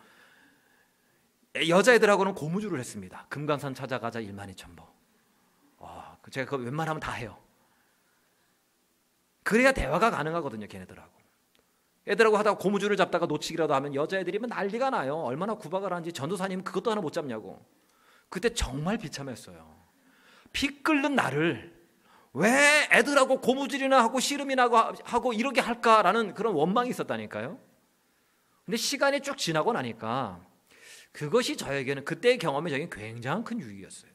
여자애들하고는 1.68 2.34
고무줄을 2.34 2.78
했습니다. 2.78 3.26
금강산 3.28 3.74
찾아가자 3.74 4.20
일만이 4.20 4.54
천보. 4.54 4.86
와, 5.78 6.18
제가 6.30 6.48
그거 6.50 6.62
웬만하면 6.62 7.00
다 7.00 7.12
해요. 7.12 7.38
그래야 9.42 9.72
대화가 9.72 10.10
가능하거든요, 10.10 10.66
걔네들하고. 10.66 11.18
애들하고 12.06 12.38
하다가 12.38 12.58
고무줄을 12.58 12.96
잡다가 12.96 13.26
놓치기라도 13.26 13.74
하면 13.74 13.94
여자애들이면 13.94 14.50
난리가 14.50 14.90
나요. 14.90 15.16
얼마나 15.16 15.54
구박을 15.54 15.92
하는지 15.92 16.12
전도사님 16.12 16.64
그것도 16.64 16.90
하나 16.90 17.00
못 17.00 17.12
잡냐고. 17.12 17.64
그때 18.30 18.52
정말 18.52 18.98
비참했어요. 18.98 19.76
피 20.52 20.82
끓는 20.82 21.14
나를 21.14 21.77
왜 22.38 22.88
애들하고 22.92 23.40
고무줄이나 23.40 24.00
하고 24.02 24.20
씨름이나 24.20 24.70
하고 25.02 25.32
이렇게 25.32 25.60
할까라는 25.60 26.34
그런 26.34 26.54
원망이 26.54 26.88
있었다니까요. 26.90 27.58
근데 28.64 28.76
시간이 28.76 29.22
쭉 29.22 29.36
지나고 29.36 29.72
나니까 29.72 30.46
그것이 31.10 31.56
저에게는 31.56 32.04
그때의 32.04 32.38
경험이 32.38 32.70
저에게 32.70 32.88
굉장히 32.92 33.42
큰 33.42 33.60
유익이었어요. 33.60 34.12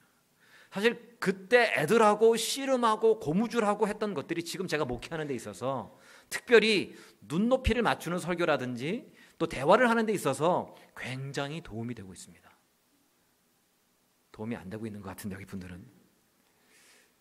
사실 0.72 1.18
그때 1.20 1.74
애들하고 1.75 2.38
씨름하고 2.38 3.20
고무줄하고 3.20 3.88
했던 3.89 4.13
것들이 4.13 4.44
지금 4.44 4.68
제가 4.68 4.86
목회하는 4.86 5.27
데 5.27 5.36
있어서 5.36 5.98
특별히 6.30 6.96
눈높이를 7.22 7.82
맞추는 7.82 8.20
설교라든지 8.20 9.12
또 9.38 9.48
대화를 9.48 9.89
하는 9.89 10.06
데 10.06 10.13
있어서 10.13 10.75
굉장히 10.96 11.62
도움이 11.62 11.94
되고 11.94 12.13
있습니다. 12.13 12.50
도움이 14.32 14.56
안 14.56 14.70
되고 14.70 14.86
있는 14.88 15.01
것 15.01 15.10
같은데 15.10 15.36
여기 15.36 15.46
분들은 15.46 16.03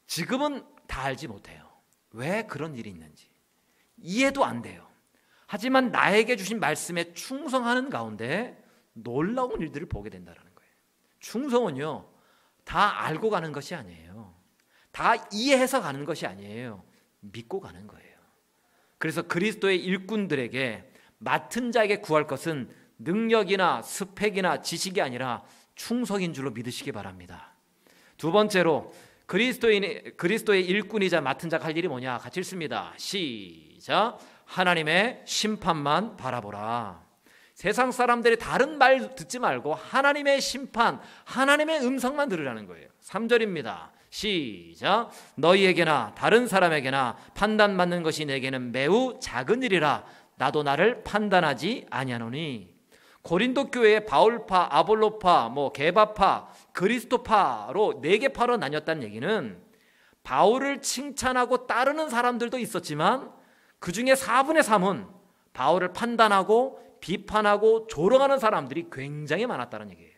지금은 0.06 0.64
다 0.87 1.02
알지 1.02 1.28
못해요. 1.28 1.68
왜 2.11 2.42
그런 2.42 2.76
일이 2.76 2.90
있는지 2.90 3.28
이해도 3.97 4.44
안 4.44 4.62
돼요. 4.62 4.87
하지만 5.47 5.90
나에게 5.90 6.37
주신 6.37 6.61
말씀에 6.61 7.12
충성하는 7.14 7.90
가운데 7.90 8.62
놀라운 8.92 9.61
일들을 9.61 9.88
보게 9.88 10.11
된다는 10.11 10.40
거예요. 10.40 10.73
충성은요 11.21 12.09
다 12.64 13.04
알고 13.04 13.30
가는 13.30 13.52
것이 13.52 13.75
아니에요. 13.75 14.35
다 14.90 15.14
이해해서 15.32 15.80
가는 15.80 16.04
것이 16.04 16.26
아니에요. 16.26 16.85
믿고 17.21 17.61
가는 17.61 17.87
거예요. 17.87 18.12
그래서 18.99 19.23
그리스도의 19.23 19.82
일꾼들에게 19.82 20.92
맡은 21.18 21.73
자에게 21.73 21.99
구할 21.99 22.26
것은 22.26 22.71
능력이나 22.99 23.82
스펙이나 23.82 24.62
지식이 24.62 25.00
아니라 25.00 25.44
충성인 25.75 26.32
줄로 26.32 26.50
믿으시기 26.50 26.92
바랍니다. 26.92 27.54
두 28.16 28.30
번째로 28.30 28.92
그리스도인 29.33 30.12
그리스도의 30.19 30.62
일꾼이자 30.67 31.23
맡은 31.23 31.49
자가 31.49 31.65
할 31.65 31.75
일이 31.75 31.89
뭐냐? 31.89 32.19
같이 32.19 32.41
읽습니다. 32.41 32.93
시작. 32.99 34.19
하나님의 34.45 35.23
심판만 35.25 36.19
바라보라. 36.19 37.03
세상 37.55 37.93
사람들이 37.93 38.37
다른 38.37 38.77
말 38.77 39.15
듣지 39.15 39.39
말고 39.39 39.73
하나님의 39.73 40.43
심판, 40.43 41.01
하나님의 41.25 41.81
음성만 41.81 42.29
들으라는 42.29 42.67
거예요. 42.67 42.89
3절입니다. 43.01 43.89
시작. 44.11 45.11
너희에게나 45.37 46.12
다른 46.15 46.47
사람에게나 46.47 47.17
판단 47.33 47.79
받는 47.79 48.03
것이 48.03 48.27
내게는 48.27 48.71
매우 48.71 49.19
작은 49.19 49.62
일이라 49.62 50.05
나도 50.37 50.62
나를 50.62 51.05
판단하지 51.05 51.87
아니하노니. 51.89 52.72
고린도 53.23 53.71
교회에 53.71 54.00
바울파, 54.05 54.69
아볼로파, 54.71 55.49
뭐 55.49 55.71
게바파, 55.73 56.49
그리스도파로 56.73 58.00
네 58.00 58.19
개 58.19 58.29
파로 58.29 58.57
나뉘었다는 58.57 59.05
얘기는 59.05 59.62
바울을 60.25 60.83
칭찬하고 60.83 61.67
따르는 61.67 62.09
사람들도 62.09 62.59
있었지만 62.59 63.33
그 63.79 63.93
중에 63.93 64.14
4분의 64.14 64.62
3은 64.62 65.09
바울을 65.52 65.93
판단하고 65.93 66.81
비판하고 67.00 67.87
조롱하는 67.88 68.38
사람들이 68.38 68.87
굉장히 68.91 69.47
많았다는 69.47 69.91
얘기예요. 69.91 70.12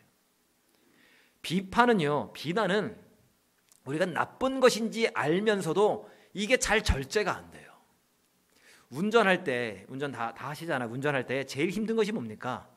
비판은요, 1.42 2.32
비난은 2.32 2.98
우리가 3.84 4.06
나쁜 4.06 4.60
것인지 4.60 5.08
알면서도 5.12 6.08
이게 6.32 6.56
잘 6.56 6.82
절제가 6.82 7.34
안 7.34 7.50
돼요. 7.50 7.70
운전할 8.90 9.44
때, 9.44 9.84
운전 9.88 10.12
다, 10.12 10.32
다 10.34 10.50
하시잖아요. 10.50 10.88
운전할 10.90 11.26
때 11.26 11.44
제일 11.44 11.70
힘든 11.70 11.96
것이 11.96 12.12
뭡니까? 12.12 12.68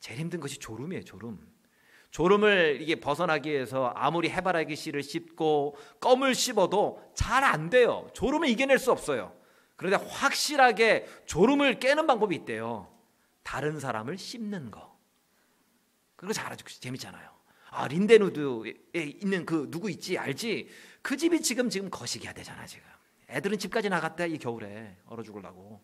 제일 0.00 0.20
힘든 0.20 0.40
것이 0.40 0.58
졸음이에요, 0.58 1.04
졸음. 1.04 1.38
졸음을 2.10 2.78
이게 2.80 2.94
벗어나기 2.96 3.50
위해서 3.50 3.92
아무리 3.94 4.30
해바라기 4.30 4.76
씨를 4.76 5.02
씹고 5.02 5.76
껌을 6.00 6.34
씹어도 6.34 7.12
잘 7.14 7.44
안 7.44 7.68
돼요. 7.70 8.08
졸음을 8.14 8.48
이겨낼 8.48 8.78
수 8.78 8.90
없어요. 8.90 9.36
그런데 9.76 10.04
확실하게 10.04 11.06
졸음을 11.26 11.78
깨는 11.78 12.06
방법이 12.06 12.34
있대요. 12.36 12.92
다른 13.42 13.78
사람을 13.78 14.16
씹는 14.18 14.70
거. 14.70 14.98
그거 16.16 16.32
잘하죠. 16.32 16.64
재밌잖아요. 16.66 17.28
아 17.70 17.86
린데누드에 17.86 18.72
있는 18.94 19.44
그 19.44 19.70
누구 19.70 19.90
있지 19.90 20.18
알지? 20.18 20.68
그 21.02 21.16
집이 21.16 21.42
지금 21.42 21.68
지금 21.70 21.90
거시기야 21.90 22.32
되잖아 22.32 22.66
지금. 22.66 22.86
애들은 23.28 23.58
집까지 23.58 23.88
나갔다 23.90 24.24
이 24.26 24.38
겨울에 24.38 24.96
얼어 25.06 25.22
죽을라고. 25.22 25.82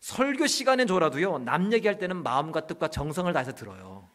설교 0.00 0.46
시간에 0.46 0.86
줘라도요 0.86 1.38
남 1.38 1.72
얘기할 1.72 1.98
때는 1.98 2.22
마음과 2.22 2.66
뜻과 2.66 2.88
정성을 2.88 3.32
다해서 3.32 3.54
들어요. 3.54 4.08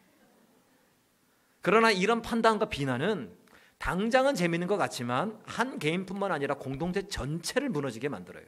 그러나 1.62 1.90
이런 1.90 2.22
판단과 2.22 2.68
비난은 2.68 3.36
당장은 3.78 4.34
재밌는 4.34 4.66
것 4.66 4.76
같지만 4.76 5.40
한 5.44 5.78
개인뿐만 5.78 6.32
아니라 6.32 6.54
공동체 6.54 7.08
전체를 7.08 7.68
무너지게 7.68 8.08
만들어요. 8.08 8.44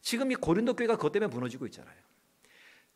지금 0.00 0.32
이 0.32 0.34
고린도 0.34 0.74
교회가 0.74 0.96
그것 0.96 1.12
때문에 1.12 1.32
무너지고 1.32 1.66
있잖아요. 1.66 1.96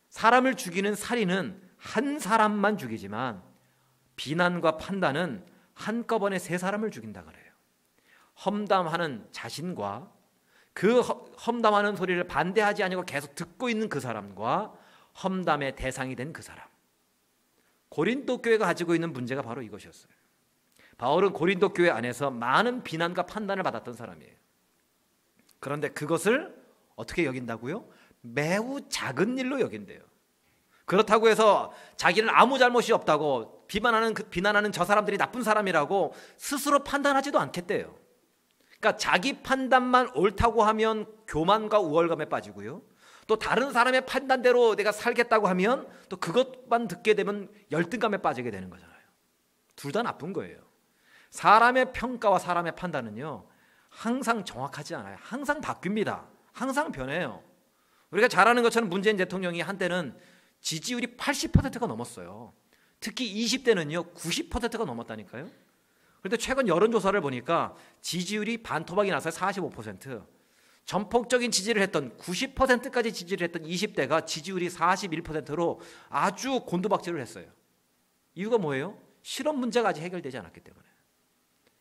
사람을 0.09 0.55
죽이는 0.55 0.95
살인은 0.95 1.61
한 1.77 2.19
사람만 2.19 2.77
죽이지만 2.77 3.43
비난과 4.15 4.77
판단은 4.77 5.45
한꺼번에 5.73 6.39
세 6.39 6.57
사람을 6.57 6.89
죽인다 6.89 7.23
그래요. 7.23 7.51
험담하는 8.45 9.27
자신과 9.31 10.11
그 10.75 10.99
험담하는 10.99 11.95
소리를 11.95 12.21
반대하지 12.25 12.83
아니고 12.83 13.03
계속 13.03 13.33
듣고 13.33 13.69
있는 13.69 13.87
그 13.87 14.01
사람과 14.01 14.73
험담의 15.23 15.77
대상이 15.77 16.15
된 16.17 16.33
그 16.33 16.41
사람. 16.41 16.67
고린도 17.87 18.41
교회가 18.41 18.65
가지고 18.65 18.93
있는 18.93 19.13
문제가 19.13 19.41
바로 19.41 19.61
이것이었어요. 19.61 20.11
바울은 20.97 21.31
고린도 21.31 21.69
교회 21.69 21.89
안에서 21.89 22.29
많은 22.29 22.83
비난과 22.83 23.25
판단을 23.25 23.63
받았던 23.63 23.93
사람이에요. 23.93 24.33
그런데 25.61 25.87
그것을 25.87 26.53
어떻게 26.97 27.23
여긴다고요? 27.25 27.87
매우 28.19 28.81
작은 28.89 29.37
일로 29.37 29.61
여긴대요. 29.61 30.01
그렇다고 30.83 31.29
해서 31.29 31.71
자기는 31.95 32.29
아무 32.29 32.59
잘못이 32.59 32.91
없다고 32.91 33.65
비난하는 33.67 34.13
그, 34.13 34.23
비난하는 34.23 34.73
저 34.73 34.83
사람들이 34.83 35.17
나쁜 35.17 35.41
사람이라고 35.41 36.13
스스로 36.35 36.83
판단하지도 36.83 37.39
않겠대요. 37.39 37.95
그러니까 38.85 38.97
자기 38.97 39.41
판단만 39.41 40.09
옳다고 40.13 40.63
하면 40.63 41.07
교만과 41.27 41.79
우월감에 41.79 42.25
빠지고요. 42.25 42.83
또 43.25 43.39
다른 43.39 43.71
사람의 43.71 44.05
판단대로 44.05 44.75
내가 44.75 44.91
살겠다고 44.91 45.47
하면 45.47 45.87
또 46.07 46.17
그것만 46.17 46.87
듣게 46.87 47.15
되면 47.15 47.49
열등감에 47.71 48.17
빠지게 48.17 48.51
되는 48.51 48.69
거잖아요. 48.69 48.95
둘 49.75 49.91
다 49.91 50.03
나쁜 50.03 50.33
거예요. 50.33 50.59
사람의 51.31 51.93
평가와 51.93 52.37
사람의 52.37 52.75
판단은요. 52.75 53.47
항상 53.89 54.45
정확하지 54.45 54.93
않아요. 54.93 55.17
항상 55.19 55.61
바뀝니다. 55.61 56.27
항상 56.53 56.91
변해요. 56.91 57.41
우리가 58.11 58.27
잘 58.27 58.47
아는 58.47 58.61
것처럼 58.61 58.87
문재인 58.89 59.17
대통령이 59.17 59.61
한때는 59.61 60.15
지지율이 60.61 61.17
80%가 61.17 61.87
넘었어요. 61.87 62.53
특히 62.99 63.33
20대는요 63.33 64.13
90%가 64.13 64.85
넘었다니까요. 64.85 65.49
그런데 66.25 66.37
최근 66.37 66.67
여론조사를 66.67 67.21
보니까 67.21 67.75
지지율이 68.01 68.63
반토막이 68.63 69.11
나서 69.11 69.29
45%, 69.29 70.25
전폭적인 70.85 71.51
지지를 71.51 71.83
했던 71.83 72.17
90%까지 72.17 73.13
지지를 73.13 73.45
했던 73.45 73.61
20대가 73.61 74.25
지지율이 74.25 74.69
41%로 74.69 75.79
아주 76.09 76.61
곤두박질을 76.61 77.21
했어요. 77.21 77.45
이유가 78.33 78.57
뭐예요? 78.57 78.97
실업 79.21 79.55
문제가 79.55 79.89
아직 79.89 80.01
해결되지 80.01 80.39
않았기 80.39 80.61
때문에. 80.61 80.83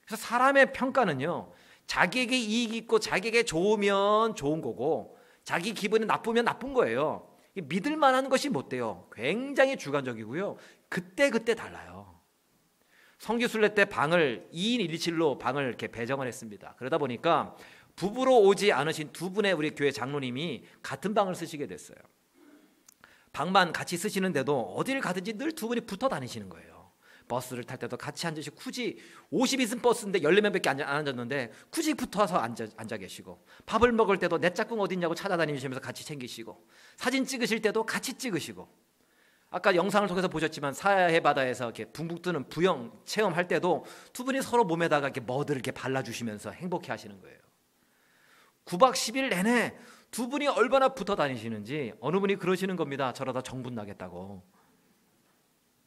그래서 0.04 0.22
사람의 0.22 0.74
평가는요, 0.74 1.50
자기에게 1.86 2.36
이익이 2.36 2.76
있고 2.76 2.98
자기에게 2.98 3.44
좋으면 3.44 4.34
좋은 4.34 4.60
거고, 4.60 5.16
자기 5.42 5.72
기분이 5.72 6.04
나쁘면 6.04 6.44
나쁜 6.44 6.74
거예요. 6.74 7.30
믿을 7.54 7.96
만한 7.96 8.28
것이 8.28 8.50
못 8.50 8.68
돼요. 8.68 9.08
굉장히 9.10 9.78
주관적이고요. 9.78 10.58
그때 10.90 11.30
그때 11.30 11.54
달라요. 11.54 12.13
성기순례 13.18 13.74
때 13.74 13.84
방을 13.84 14.48
2인 14.52 14.88
1실로 14.90 15.38
방을 15.38 15.64
이렇게 15.68 15.88
배정을 15.88 16.26
했습니다. 16.26 16.74
그러다 16.78 16.98
보니까 16.98 17.56
부부로 17.96 18.40
오지 18.42 18.72
않으신 18.72 19.12
두 19.12 19.30
분의 19.30 19.52
우리 19.52 19.70
교회 19.70 19.90
장로님이 19.90 20.64
같은 20.82 21.14
방을 21.14 21.34
쓰시게 21.34 21.66
됐어요. 21.66 21.96
방만 23.32 23.72
같이 23.72 23.96
쓰시는데도 23.96 24.74
어디를 24.76 25.00
가든지 25.00 25.34
늘 25.34 25.52
두 25.52 25.68
분이 25.68 25.82
붙어 25.82 26.08
다니시는 26.08 26.48
거예요. 26.48 26.74
버스를 27.26 27.64
탈 27.64 27.78
때도 27.78 27.96
같이 27.96 28.26
앉으시고 28.26 28.54
굳이 28.56 28.98
50인승 29.32 29.80
버스인데 29.80 30.20
14명밖에 30.20 30.68
안 30.68 30.80
앉았는데 30.80 31.52
굳이 31.70 31.94
붙어서 31.94 32.36
앉아, 32.36 32.66
앉아 32.76 32.98
계시고 32.98 33.42
밥을 33.64 33.92
먹을 33.92 34.18
때도 34.18 34.38
내 34.38 34.52
짝꿍 34.52 34.78
어딨냐고 34.80 35.14
찾아다니시면서 35.14 35.80
같이 35.80 36.04
챙기시고 36.04 36.68
사진 36.96 37.24
찍으실 37.24 37.62
때도 37.62 37.86
같이 37.86 38.14
찍으시고 38.14 38.68
아까 39.54 39.76
영상을 39.76 40.08
통해서 40.08 40.26
보셨지만 40.26 40.74
사해 40.74 41.20
바다에서 41.20 41.66
이렇게 41.66 41.84
붕붕 41.84 42.22
뜨는 42.22 42.48
부영 42.48 42.90
체험할 43.04 43.46
때도 43.46 43.84
두 44.12 44.24
분이 44.24 44.42
서로 44.42 44.64
몸에다가 44.64 45.06
이렇게 45.06 45.20
뭐들 45.20 45.54
이렇게 45.54 45.70
발라주시면서 45.70 46.50
행복해 46.50 46.88
하시는 46.88 47.20
거예요. 47.20 47.38
9박 48.64 48.94
10일 48.94 49.30
내내 49.30 49.78
두 50.10 50.28
분이 50.28 50.48
얼마나 50.48 50.88
붙어 50.88 51.14
다니시는지 51.14 51.92
어느 52.00 52.18
분이 52.18 52.34
그러시는 52.34 52.74
겁니다. 52.74 53.12
저러다 53.12 53.42
정분 53.42 53.76
나겠다고. 53.76 54.42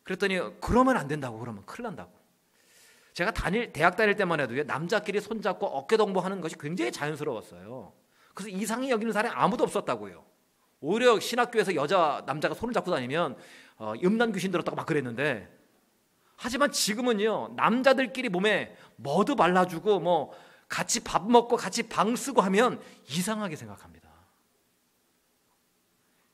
그랬더니 0.03 0.39
그러면 0.61 0.95
안 0.95 1.09
된다고 1.09 1.37
그러면 1.37 1.65
큰일 1.65 1.87
난다고. 1.87 2.13
제가 3.11 3.31
다닐 3.31 3.73
대학 3.73 3.97
다닐 3.97 4.15
때만 4.15 4.39
해도 4.39 4.63
남자끼리 4.63 5.19
손잡고 5.19 5.65
어깨 5.65 5.97
동무하는 5.97 6.39
것이 6.39 6.57
굉장히 6.57 6.93
자연스러웠어요. 6.93 7.91
그래서 8.33 8.49
이상히 8.49 8.91
여기는 8.91 9.11
사람이 9.11 9.35
아무도 9.35 9.65
없었다고요. 9.65 10.36
오히려 10.79 11.19
신학교에서 11.19 11.75
여자 11.75 12.23
남자가 12.25 12.53
손을 12.53 12.73
잡고 12.73 12.91
다니면 12.91 13.37
어, 13.77 13.93
음란 14.03 14.31
귀신 14.31 14.51
들었다고 14.51 14.75
막 14.75 14.85
그랬는데 14.85 15.47
하지만 16.35 16.71
지금은요 16.71 17.53
남자들끼리 17.55 18.29
몸에 18.29 18.75
머드 18.95 19.35
발라주고 19.35 19.99
뭐 19.99 20.33
같이 20.67 21.03
밥 21.03 21.29
먹고 21.29 21.55
같이 21.55 21.87
방 21.89 22.15
쓰고 22.15 22.41
하면 22.41 22.81
이상하게 23.09 23.55
생각합니다. 23.55 24.07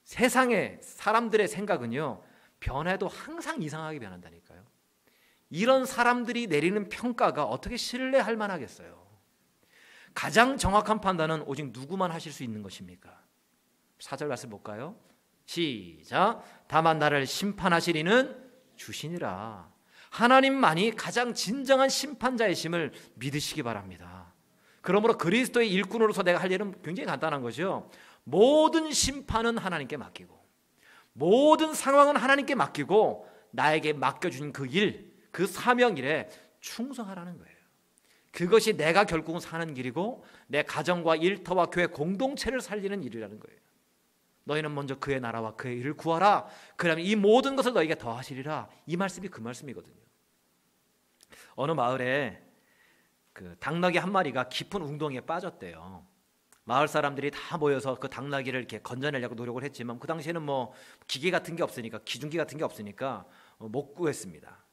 세상의 0.03 0.79
사람들의 0.82 1.47
생각은요 1.47 2.21
변해도 2.60 3.08
항상 3.08 3.62
이상하게 3.62 3.99
변한다니까요. 3.99 4.63
이런 5.49 5.86
사람들이 5.86 6.47
내리는 6.47 6.89
평가가 6.89 7.45
어떻게 7.45 7.77
신뢰할 7.77 8.36
만하겠어요? 8.36 9.03
가장 10.13 10.58
정확한 10.58 10.99
판단은 10.99 11.43
오직 11.43 11.71
누구만 11.71 12.12
하실 12.12 12.32
수 12.32 12.43
있는 12.43 12.62
것입니까? 12.62 13.22
사절 14.04 14.28
말씀 14.28 14.50
볼까요? 14.50 14.98
시작. 15.46 16.44
다만 16.68 17.00
나를 17.00 17.26
심판하시리는 17.26 18.36
주시니라. 18.76 19.72
하나님만이 20.10 20.92
가장 20.92 21.34
진정한 21.34 21.88
심판자이심을 21.88 22.92
믿으시기 23.13 23.63
바랍니다. 23.63 24.34
그러므로 24.82 25.18
그리스도의 25.18 25.72
일꾼으로서 25.72 26.24
내가 26.24 26.42
할 26.42 26.52
일은 26.52 26.74
굉장히 26.84 27.08
간단한 27.08 27.42
거죠. 27.42 27.89
모든 28.26 28.92
심판은 28.92 29.58
하나님께 29.58 29.96
맡기고 29.96 30.38
모든 31.13 31.74
상황은 31.74 32.18
하나님께 32.18 32.56
맡기고 32.56 33.30
나에게 33.52 33.94
맡겨준 33.94 34.52
그 34.52 34.68
일, 34.68 35.13
그 35.32 35.48
사명일에 35.48 36.28
충성하라는 36.60 37.38
거예요. 37.38 37.56
그것이 38.34 38.76
내가 38.76 39.06
결국은 39.06 39.39
사는 39.39 39.74
길이고 39.74 40.26
내 40.48 40.63
가정과 40.63 41.16
일터와 41.16 41.68
교회 41.68 41.86
공동체를 41.86 42.60
살리는 42.60 43.02
일이라는 43.02 43.39
거예요. 43.39 43.62
너희는 44.45 44.73
먼저 44.73 44.97
그의 44.99 45.19
나라와 45.19 45.56
그의 45.56 45.79
일을 45.79 45.95
구하라. 45.95 46.47
그러면 46.75 47.06
이 47.06 47.15
모든 47.15 47.56
것을 47.56 47.73
너에게 47.73 47.95
더하시리라. 47.95 48.69
이 48.86 48.97
말씀이 48.97 49.27
그 49.29 49.41
말씀이거든요. 49.41 49.95
어느 51.56 51.71
마을에 51.71 52.43
그 53.32 53.56
당나귀 53.60 53.97
한 53.97 54.12
마리가 54.12 54.49
깊은 54.49 54.82
웅덩이에 54.82 55.21
빠졌대요. 55.21 56.06
마을 56.65 56.88
사람들이 56.88 57.32
다 57.32 57.58
모여서 57.58 57.95
그 57.95 58.10
당나귀를 58.10 58.60
이렇게 58.60 58.79
건져내려고 58.79 59.36
노력을 59.36 59.62
했지만 59.63 59.99
그 59.99 60.08
당시에는 60.08 60.41
뭐 60.41 60.73
기계 61.08 61.29
같은 61.29 61.56
게 61.56 61.63
없으니까 61.63 61.99
기중기 62.06 62.38
같은 62.38 62.58
게 62.58 62.63
없으니까 62.63 63.25
어, 63.58 63.67
못 63.67 63.93
구했습니다. 63.93 64.63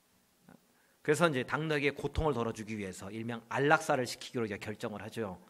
그래서 1.03 1.29
이제 1.29 1.43
당나귀의 1.43 1.95
고통을 1.95 2.35
덜어주기 2.35 2.79
위해서 2.79 3.11
일명 3.11 3.43
안락사를 3.49 4.05
시키기로 4.07 4.45
이제 4.45 4.59
결정을 4.59 5.03
하죠. 5.03 5.41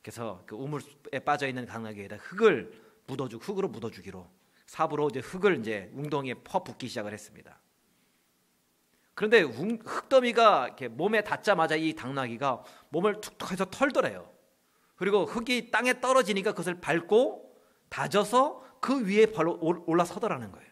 그래서 0.00 0.42
그 0.46 0.54
우물에 0.54 1.18
빠져 1.24 1.46
있는 1.46 1.66
당나귀에다 1.66 2.16
흙을 2.16 2.89
묻어주 3.10 3.38
흙으로 3.38 3.68
묻어주기로 3.68 4.30
삽으로 4.66 5.08
이제 5.08 5.18
흙을 5.20 5.58
이제 5.58 5.90
웅덩이에 5.94 6.34
퍼 6.44 6.62
붓기 6.62 6.88
시작을 6.88 7.12
했습니다. 7.12 7.58
그런데 9.14 9.40
흙더미가 9.42 10.68
이렇게 10.68 10.88
몸에 10.88 11.22
닿자마자 11.22 11.74
이 11.74 11.94
당나귀가 11.94 12.62
몸을 12.90 13.20
툭툭해서 13.20 13.66
털더래요. 13.66 14.30
그리고 14.96 15.26
흙이 15.26 15.70
땅에 15.70 16.00
떨어지니까 16.00 16.52
그것을 16.52 16.80
밟고 16.80 17.54
다져서 17.88 18.64
그 18.80 19.06
위에 19.06 19.26
발로 19.26 19.58
올라서더라는 19.86 20.52
거예요. 20.52 20.70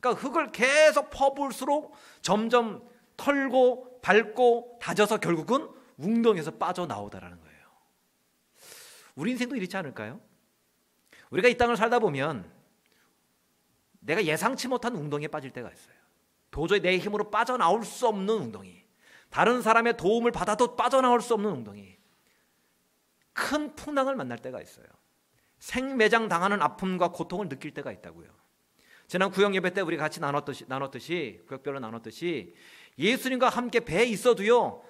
그러니까 0.00 0.22
흙을 0.22 0.52
계속 0.52 1.10
퍼부을수록 1.10 1.94
점점 2.22 2.88
털고 3.16 4.00
밟고 4.00 4.78
다져서 4.80 5.18
결국은 5.18 5.68
웅덩이에서 5.98 6.52
빠져나오더라는 6.52 7.40
거예요. 7.40 7.66
우리 9.16 9.32
인생도 9.32 9.56
이렇지 9.56 9.76
않을까요? 9.76 10.20
우리가 11.34 11.48
이 11.48 11.56
땅을 11.56 11.76
살다 11.76 11.98
보면 11.98 12.48
내가 13.98 14.24
예상치 14.24 14.68
못한 14.68 14.94
웅덩이에 14.94 15.28
빠질 15.28 15.50
때가 15.50 15.68
있어요. 15.70 15.96
도저히 16.52 16.80
내 16.80 16.96
힘으로 16.96 17.30
빠져나올 17.30 17.84
수 17.84 18.06
없는 18.06 18.32
웅덩이. 18.34 18.84
다른 19.30 19.60
사람의 19.60 19.96
도움을 19.96 20.30
받아도 20.30 20.76
빠져나올 20.76 21.20
수 21.20 21.34
없는 21.34 21.50
웅덩이. 21.50 21.96
큰 23.32 23.74
풍랑을 23.74 24.14
만날 24.14 24.38
때가 24.38 24.62
있어요. 24.62 24.86
생매장 25.58 26.28
당하는 26.28 26.62
아픔과 26.62 27.08
고통을 27.08 27.48
느낄 27.48 27.74
때가 27.74 27.90
있다고요. 27.90 28.28
지난 29.08 29.32
구역 29.32 29.56
예배 29.56 29.74
때 29.74 29.80
우리 29.80 29.96
같이 29.96 30.20
나눴듯이 30.20 30.66
나눴듯이 30.68 31.42
구역별로 31.48 31.80
나눴듯이 31.80 32.54
예수님과 32.96 33.48
함께 33.48 33.80
배에 33.80 34.04
있어도요 34.04 34.84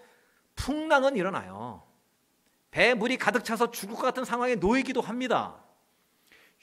풍랑은 0.56 1.16
일어나요. 1.16 1.86
배에 2.70 2.92
물이 2.92 3.16
가득 3.16 3.44
차서 3.44 3.70
죽을 3.70 3.96
것 3.96 4.02
같은 4.02 4.26
상황에 4.26 4.56
놓이기도 4.56 5.00
합니다. 5.00 5.63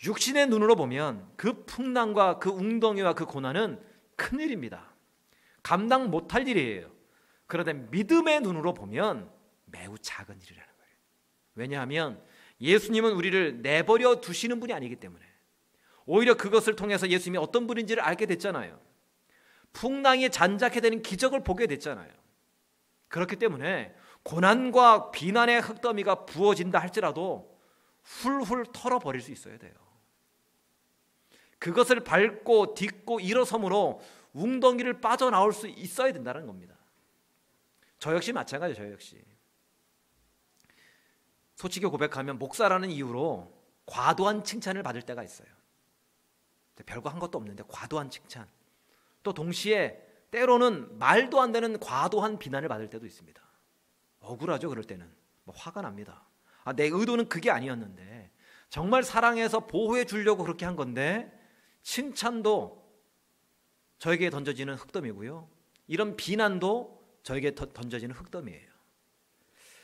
육신의 0.04 0.48
눈으로 0.48 0.76
보면 0.76 1.32
그 1.36 1.66
풍랑과 1.66 2.40
그 2.40 2.50
웅덩이와 2.50 3.14
그 3.14 3.26
고난은 3.26 3.82
큰 4.16 4.40
일입니다. 4.40 4.94
감당 5.62 6.10
못할 6.10 6.48
일이에요. 6.48 6.92
그런데 7.46 7.74
믿음의 7.74 8.42
눈으로 8.42 8.74
보면 8.74 9.32
매우 9.66 9.98
작은 9.98 10.42
일이라는 10.42 10.74
거예요. 10.78 10.94
왜냐하면 11.56 12.24
예수님은 12.60 13.12
우리를 13.14 13.62
내버려 13.62 14.22
두시는 14.22 14.60
분이 14.60 14.74
아니기 14.74 14.96
때문에 14.96 15.24
오히려 16.06 16.36
그것을 16.36 16.76
통해서 16.76 17.08
예수님이 17.08 17.38
어떤 17.38 17.68
분인지를 17.68 18.02
알게 18.02 18.26
됐잖아요. 18.26 18.80
풍랑이 19.74 20.30
잔작해 20.30 20.82
되는 20.82 21.02
기적을 21.02 21.44
보게 21.44 21.68
됐잖아요. 21.68 22.12
그렇기 23.08 23.36
때문에 23.36 23.94
고난과 24.24 25.12
비난의 25.12 25.62
흙더미가 25.62 26.26
부어진다 26.26 26.80
할지라도 26.80 27.60
훌훌 28.04 28.66
털어버릴 28.74 29.22
수 29.22 29.32
있어야 29.32 29.58
돼요. 29.58 29.74
그것을 31.62 32.00
밟고 32.00 32.74
딛고 32.74 33.19
일어섬으로 33.19 34.02
웅덩이를 34.34 35.00
빠져나올 35.00 35.54
수 35.54 35.67
있어야 35.67 36.12
된다는 36.12 36.47
겁니다. 36.47 36.76
저 38.00 38.15
역시 38.15 38.34
마찬가지예요. 38.34 38.76
저 38.76 38.91
역시. 38.91 39.24
솔직히 41.56 41.86
고백하면 41.86 42.39
목사라는 42.39 42.89
이유로 42.89 43.54
과도한 43.86 44.43
칭찬을 44.43 44.82
받을 44.82 45.04
때가 45.04 45.21
있어요. 45.21 45.47
별거 46.88 47.12
한 47.12 47.19
것도 47.19 47.38
없는데 47.38 47.63
과도한 47.67 48.10
칭찬. 48.10 48.47
또 49.21 49.32
동시에 49.32 50.02
때로는 50.32 50.97
말도 50.97 51.39
안 51.39 51.52
되는 51.52 51.80
과도한 51.80 52.39
비난을 52.39 52.69
받을 52.69 52.89
때도 52.89 53.06
있습니다. 53.06 53.39
억울하죠. 54.21 54.67
그럴 54.69 54.84
때는 54.84 55.08
뭐 55.43 55.54
화가 55.56 55.84
납니다. 55.84 56.24
아, 56.63 56.74
내 56.74 56.86
의도는 56.86 57.30
그게 57.30 57.52
아니었는데 57.52 58.32
정말 58.69 59.04
사랑해서 59.04 59.67
보호해 59.67 60.06
주려고 60.06 60.43
그렇게 60.43 60.65
한 60.65 60.76
건데 60.76 61.38
칭찬도 61.84 62.82
저에게 64.00 64.30
던져지는 64.30 64.76
흙더미고요. 64.76 65.48
이런 65.88 66.15
비난도 66.15 67.20
저에게 67.24 67.54
던져지는 67.56 68.15
흙더미예요. 68.15 68.72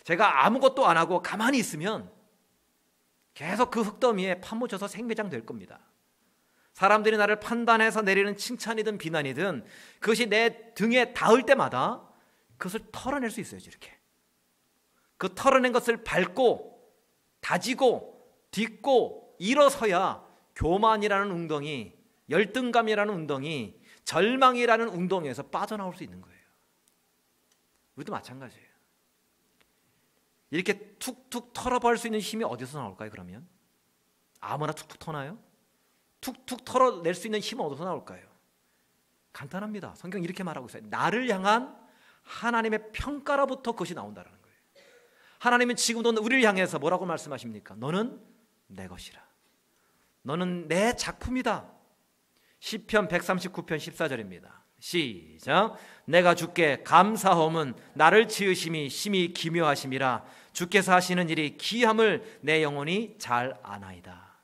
제가 0.03 0.45
아무것도 0.45 0.87
안 0.87 0.97
하고 0.97 1.21
가만히 1.21 1.59
있으면 1.59 2.11
계속 3.33 3.69
그 3.69 3.81
흙더미에 3.81 4.41
파묻혀서 4.41 4.87
생매장 4.87 5.29
될 5.29 5.45
겁니다. 5.45 5.79
사람들이 6.73 7.17
나를 7.17 7.39
판단해서 7.39 8.01
내리는 8.03 8.35
칭찬이든 8.35 8.97
비난이든 8.97 9.65
그것이 9.99 10.27
내 10.27 10.73
등에 10.73 11.13
닿을 11.13 11.43
때마다 11.45 12.07
그것을 12.57 12.81
털어낼 12.91 13.29
수 13.29 13.41
있어요, 13.41 13.59
이렇게. 13.63 13.97
그 15.17 15.33
털어낸 15.33 15.71
것을 15.71 16.03
밟고 16.03 16.77
다지고 17.41 18.31
딛고 18.51 19.35
일어서야 19.39 20.26
교만이라는 20.57 21.31
웅덩이, 21.31 21.93
열등감이라는 22.29 23.13
웅덩이, 23.13 23.79
절망이라는 24.03 24.89
웅덩이에서 24.89 25.43
빠져나올 25.43 25.95
수 25.95 26.03
있는 26.03 26.19
거예요. 26.19 26.37
우리도 27.95 28.11
마찬가지예요. 28.11 28.67
이렇게 30.49 30.95
툭툭 30.97 31.53
털어버릴 31.53 31.97
수 31.97 32.07
있는 32.07 32.19
힘이 32.19 32.43
어디서 32.43 32.79
나올까요, 32.79 33.11
그러면? 33.11 33.47
아무나 34.39 34.73
툭툭 34.73 34.97
터나요? 34.99 35.37
툭툭 36.21 36.65
털어낼 36.65 37.13
수 37.13 37.27
있는 37.27 37.39
힘은 37.39 37.63
어디서 37.65 37.83
나올까요? 37.85 38.25
간단합니다. 39.33 39.93
성경 39.95 40.23
이렇게 40.23 40.43
말하고 40.43 40.67
있어요. 40.67 40.83
나를 40.87 41.29
향한 41.29 41.77
하나님의 42.23 42.91
평가로부터 42.93 43.73
그것이 43.73 43.93
나온다는 43.93 44.31
거예요. 44.31 44.57
하나님은 45.39 45.75
지금도 45.75 46.09
우리를 46.21 46.43
향해서 46.43 46.79
뭐라고 46.79 47.05
말씀하십니까? 47.05 47.75
너는 47.75 48.19
내 48.67 48.87
것이라. 48.87 49.26
너는 50.27 50.67
내 50.67 50.93
작품이다. 50.93 51.71
시편 52.59 53.07
139편 53.07 53.77
14절입니다. 53.77 54.49
시작. 54.77 55.77
내가 56.03 56.35
주께 56.35 56.83
감사함은 56.83 57.73
나를 57.93 58.27
지으심이 58.27 58.89
심히 58.89 59.31
기묘하심이라 59.31 60.25
주께서 60.51 60.93
하시는 60.93 61.29
일이 61.29 61.55
기함을 61.55 62.39
내 62.41 62.61
영혼이 62.61 63.15
잘 63.17 63.57
아나이다. 63.63 64.41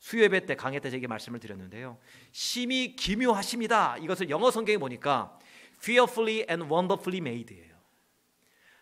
수요예배 0.00 0.44
때 0.44 0.54
강의 0.54 0.80
때 0.80 0.90
제게 0.90 1.06
말씀을 1.06 1.40
드렸는데요. 1.40 1.96
심히 2.32 2.94
기묘하심이다. 2.94 3.98
이것을 4.02 4.28
영어 4.28 4.50
성경에 4.50 4.76
보니까 4.76 5.38
fearfully 5.78 6.44
and 6.46 6.64
wonderfully 6.64 7.26
made예요. 7.26 7.74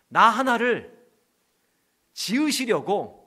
나 0.09 0.29
하나를 0.29 0.99
지으시려고 2.11 3.20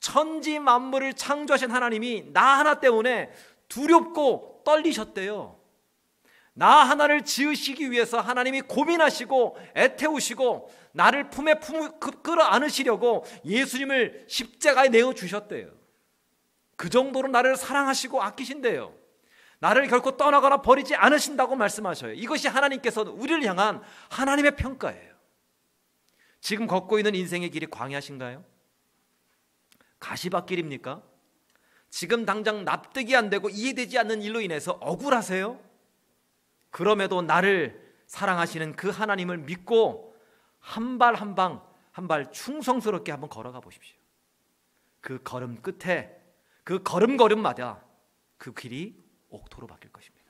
천지 0.00 0.58
만물을 0.58 1.14
창조하신 1.14 1.70
하나님이 1.70 2.32
나 2.32 2.58
하나 2.58 2.80
때문에 2.80 3.30
두렵고 3.68 4.62
떨리셨대요. 4.64 5.60
나 6.54 6.84
하나를 6.84 7.24
지으시기 7.24 7.90
위해서 7.90 8.20
하나님이 8.20 8.62
고민하시고 8.62 9.56
애태우시고 9.76 10.70
나를 10.92 11.30
품에 11.30 11.60
품, 11.60 11.98
끌어 12.00 12.42
안으시려고 12.42 13.24
예수님을 13.44 14.24
십자가에 14.28 14.88
내어 14.88 15.14
주셨대요. 15.14 15.70
그 16.76 16.90
정도로 16.90 17.28
나를 17.28 17.56
사랑하시고 17.56 18.22
아끼신대요. 18.22 18.94
나를 19.60 19.86
결코 19.86 20.16
떠나거나 20.16 20.62
버리지 20.62 20.96
않으신다고 20.96 21.54
말씀하셔요. 21.54 22.14
이것이 22.14 22.48
하나님께서 22.48 23.02
우리를 23.02 23.44
향한 23.44 23.82
하나님의 24.08 24.56
평가예요. 24.56 25.14
지금 26.40 26.66
걷고 26.66 26.98
있는 26.98 27.14
인생의 27.14 27.50
길이 27.50 27.66
광야신가요? 27.66 28.49
가시밭길입니까? 30.00 31.02
지금 31.90 32.24
당장 32.24 32.64
납득이 32.64 33.14
안 33.16 33.30
되고 33.30 33.48
이해되지 33.48 33.98
않는 33.98 34.22
일로 34.22 34.40
인해서 34.40 34.72
억울하세요? 34.80 35.60
그럼에도 36.70 37.20
나를 37.22 37.94
사랑하시는 38.06 38.76
그 38.76 38.88
하나님을 38.90 39.38
믿고 39.38 40.16
한 40.58 40.98
발 40.98 41.14
한 41.14 41.34
방 41.34 41.62
한 41.92 42.06
발 42.06 42.30
충성스럽게 42.32 43.10
한번 43.12 43.28
걸어가 43.30 43.60
보십시오. 43.60 43.96
그 45.00 45.20
걸음 45.22 45.60
끝에 45.62 46.16
그 46.64 46.82
걸음걸음마다 46.82 47.82
그 48.36 48.52
길이 48.54 49.02
옥토로 49.28 49.66
바뀔 49.66 49.90
것입니다. 49.92 50.20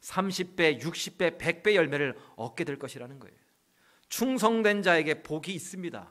30배, 0.00 0.80
60배, 0.80 1.38
100배 1.38 1.74
열매를 1.74 2.16
얻게 2.36 2.64
될 2.64 2.78
것이라는 2.78 3.18
거예요. 3.18 3.36
충성된 4.08 4.82
자에게 4.82 5.22
복이 5.22 5.52
있습니다. 5.52 6.08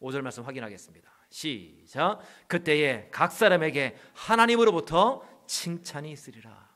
5절 0.00 0.22
말씀 0.22 0.44
확인하겠습니다. 0.44 1.10
시작. 1.28 2.20
그때에 2.48 3.08
각 3.10 3.32
사람에게 3.32 3.96
하나님으로부터 4.14 5.22
칭찬이 5.46 6.10
있으리라. 6.12 6.68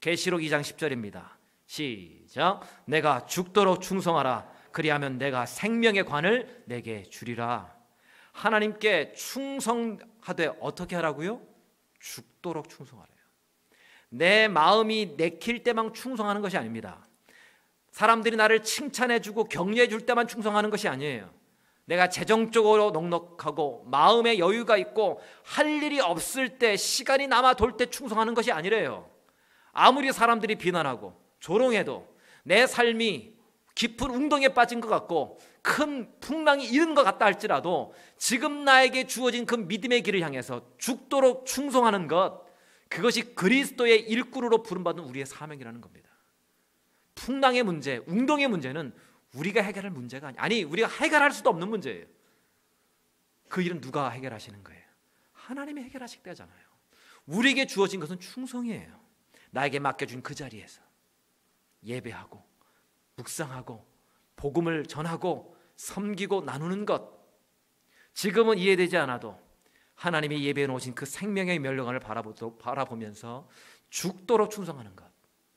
계시록 0.00 0.40
2장 0.40 0.60
10절입니다. 0.60 1.28
시작. 1.66 2.60
내가 2.86 3.26
죽도록 3.26 3.80
충성하라. 3.80 4.50
그리하면 4.72 5.18
내가 5.18 5.46
생명의 5.46 6.04
관을 6.04 6.64
내게 6.66 7.04
주리라. 7.04 7.76
하나님께 8.32 9.12
충성하되 9.12 10.52
어떻게 10.60 10.96
하라고요? 10.96 11.40
죽도록 12.00 12.68
충성하래요. 12.68 13.16
내 14.08 14.48
마음이 14.48 15.14
내킬 15.16 15.62
때만 15.62 15.92
충성하는 15.92 16.40
것이 16.40 16.56
아닙니다. 16.56 17.06
사람들이 17.92 18.36
나를 18.36 18.62
칭찬해주고 18.62 19.44
격려해줄 19.44 20.06
때만 20.06 20.26
충성하는 20.26 20.70
것이 20.70 20.88
아니에요. 20.88 21.39
내가 21.90 22.08
재정적으로 22.08 22.92
넉넉하고 22.92 23.82
마음의 23.86 24.38
여유가 24.38 24.76
있고 24.76 25.20
할 25.42 25.82
일이 25.82 25.98
없을 25.98 26.56
때 26.56 26.76
시간이 26.76 27.26
남아 27.26 27.54
돌 27.54 27.76
때 27.76 27.86
충성하는 27.86 28.34
것이 28.34 28.52
아니래요. 28.52 29.10
아무리 29.72 30.12
사람들이 30.12 30.54
비난하고 30.54 31.20
조롱해도 31.40 32.06
내 32.44 32.68
삶이 32.68 33.34
깊은 33.74 34.08
웅덩이에 34.08 34.50
빠진 34.50 34.80
것 34.80 34.88
같고 34.88 35.40
큰 35.62 36.08
풍랑이 36.20 36.64
이른 36.64 36.94
것 36.94 37.02
같다 37.02 37.24
할지라도 37.24 37.92
지금 38.16 38.64
나에게 38.64 39.08
주어진 39.08 39.44
그 39.44 39.56
믿음의 39.56 40.02
길을 40.02 40.20
향해서 40.20 40.62
죽도록 40.78 41.44
충성하는 41.44 42.06
것 42.06 42.44
그것이 42.88 43.34
그리스도의 43.34 44.02
일꾼으로 44.02 44.62
부름받은 44.62 45.02
우리의 45.02 45.26
사명이라는 45.26 45.80
겁니다. 45.80 46.08
풍랑의 47.16 47.64
문제, 47.64 48.00
웅덩이의 48.06 48.48
문제는 48.48 48.94
우리가 49.34 49.62
해결할 49.62 49.90
문제가 49.90 50.28
아니 50.28 50.38
아니 50.38 50.62
우리가 50.64 50.88
해결할 50.88 51.32
수도 51.32 51.50
없는 51.50 51.68
문제예요. 51.68 52.06
그 53.48 53.62
일은 53.62 53.80
누가 53.80 54.08
해결하시는 54.10 54.62
거예요? 54.62 54.82
하나님이 55.32 55.82
해결하실 55.82 56.22
때잖아요. 56.22 56.58
우리에게 57.26 57.66
주어진 57.66 58.00
것은 58.00 58.18
충성이에요. 58.18 58.98
나에게 59.50 59.78
맡겨준 59.78 60.22
그 60.22 60.34
자리에서 60.34 60.80
예배하고 61.84 62.42
묵상하고 63.16 63.86
복음을 64.36 64.86
전하고 64.86 65.56
섬기고 65.76 66.42
나누는 66.42 66.86
것 66.86 67.18
지금은 68.14 68.58
이해되지 68.58 68.96
않아도 68.98 69.38
하나님이 69.94 70.44
예배해 70.44 70.66
놓으신 70.66 70.94
그 70.94 71.04
생명의 71.06 71.58
바라보- 71.58 72.58
바라보면서 72.58 73.48
죽도록 73.90 74.50
충성하는 74.50 74.96
것. 74.96 75.04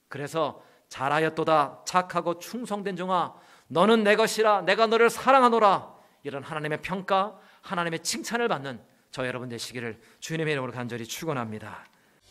그래서 0.08 0.64
잘하였도다 0.90 1.84
착하고 1.86 2.40
충성된 2.40 2.96
종아 2.96 3.36
너는 3.74 4.04
내 4.04 4.16
것이라 4.16 4.62
내가 4.62 4.86
너를 4.86 5.10
사랑하노라 5.10 5.92
이런 6.22 6.44
하나님의 6.44 6.82
평가 6.84 7.36
하나님의 7.62 8.00
칭찬을 8.04 8.48
받는 8.48 8.80
저 9.10 9.26
여러분 9.26 9.50
되시기를 9.50 10.00
주님의 10.20 10.54
이름으로 10.54 10.72
간절히 10.72 11.06
축원합니다. 11.06 11.86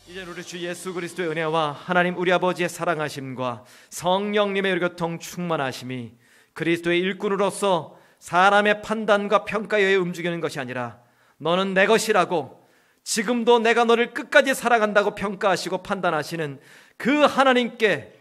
이제 0.07 0.23
우리 0.23 0.43
주 0.43 0.59
예수 0.61 0.95
그리스도의 0.95 1.31
은혜와 1.31 1.73
하나님 1.73 2.17
우리 2.17 2.33
아버지의 2.33 2.69
사랑하심과 2.69 3.65
성령님의 3.91 4.79
교통 4.79 5.19
충만하심이 5.19 6.13
그리스도의 6.55 7.01
일꾼으로서 7.01 7.99
사람의 8.21 8.83
판단과 8.83 9.45
평가에 9.45 9.83
의해 9.83 9.97
움직이는 9.97 10.41
것이 10.41 10.61
아니라 10.61 11.01
너는 11.39 11.75
내 11.75 11.87
것이라고 11.87 12.69
지금도 13.03 13.59
내가 13.59 13.83
너를 13.83 14.15
끝까지 14.15 14.55
사랑한다고 14.55 15.17
평가하시고 15.17 15.83
판단하시는 15.83 16.61
그 16.97 17.23
하나님께 17.23 18.21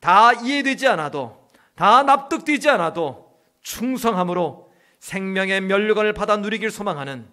다 0.00 0.32
이해되지 0.32 0.88
않아도 0.88 1.41
다 1.74 2.02
납득되지 2.02 2.68
않아도 2.70 3.32
충성함으로 3.62 4.70
생명의 4.98 5.60
면류관을 5.60 6.12
받아 6.12 6.36
누리길 6.36 6.70
소망하는 6.70 7.26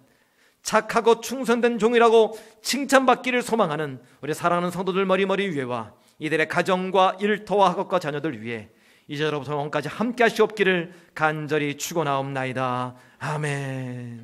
착하고 0.64 1.22
충성된 1.22 1.80
종이라고 1.80 2.38
칭찬받기를 2.62 3.42
소망하는 3.42 4.02
우리 4.22 4.34
사랑하는 4.34 4.72
성도들 4.72 5.06
머리머리 5.06 5.50
위에와 5.50 5.94
이들의 6.20 6.48
가정과 6.48 7.18
일터와 7.20 7.70
학업과 7.72 8.00
자녀들 8.00 8.42
위해 8.42 8.70
이제로부터 9.08 9.54
영원까지 9.54 9.88
함께 9.88 10.24
하시옵기를 10.24 10.94
간절히 11.16 11.78
축원하옵나이다. 11.78 12.96
아멘. 13.20 14.24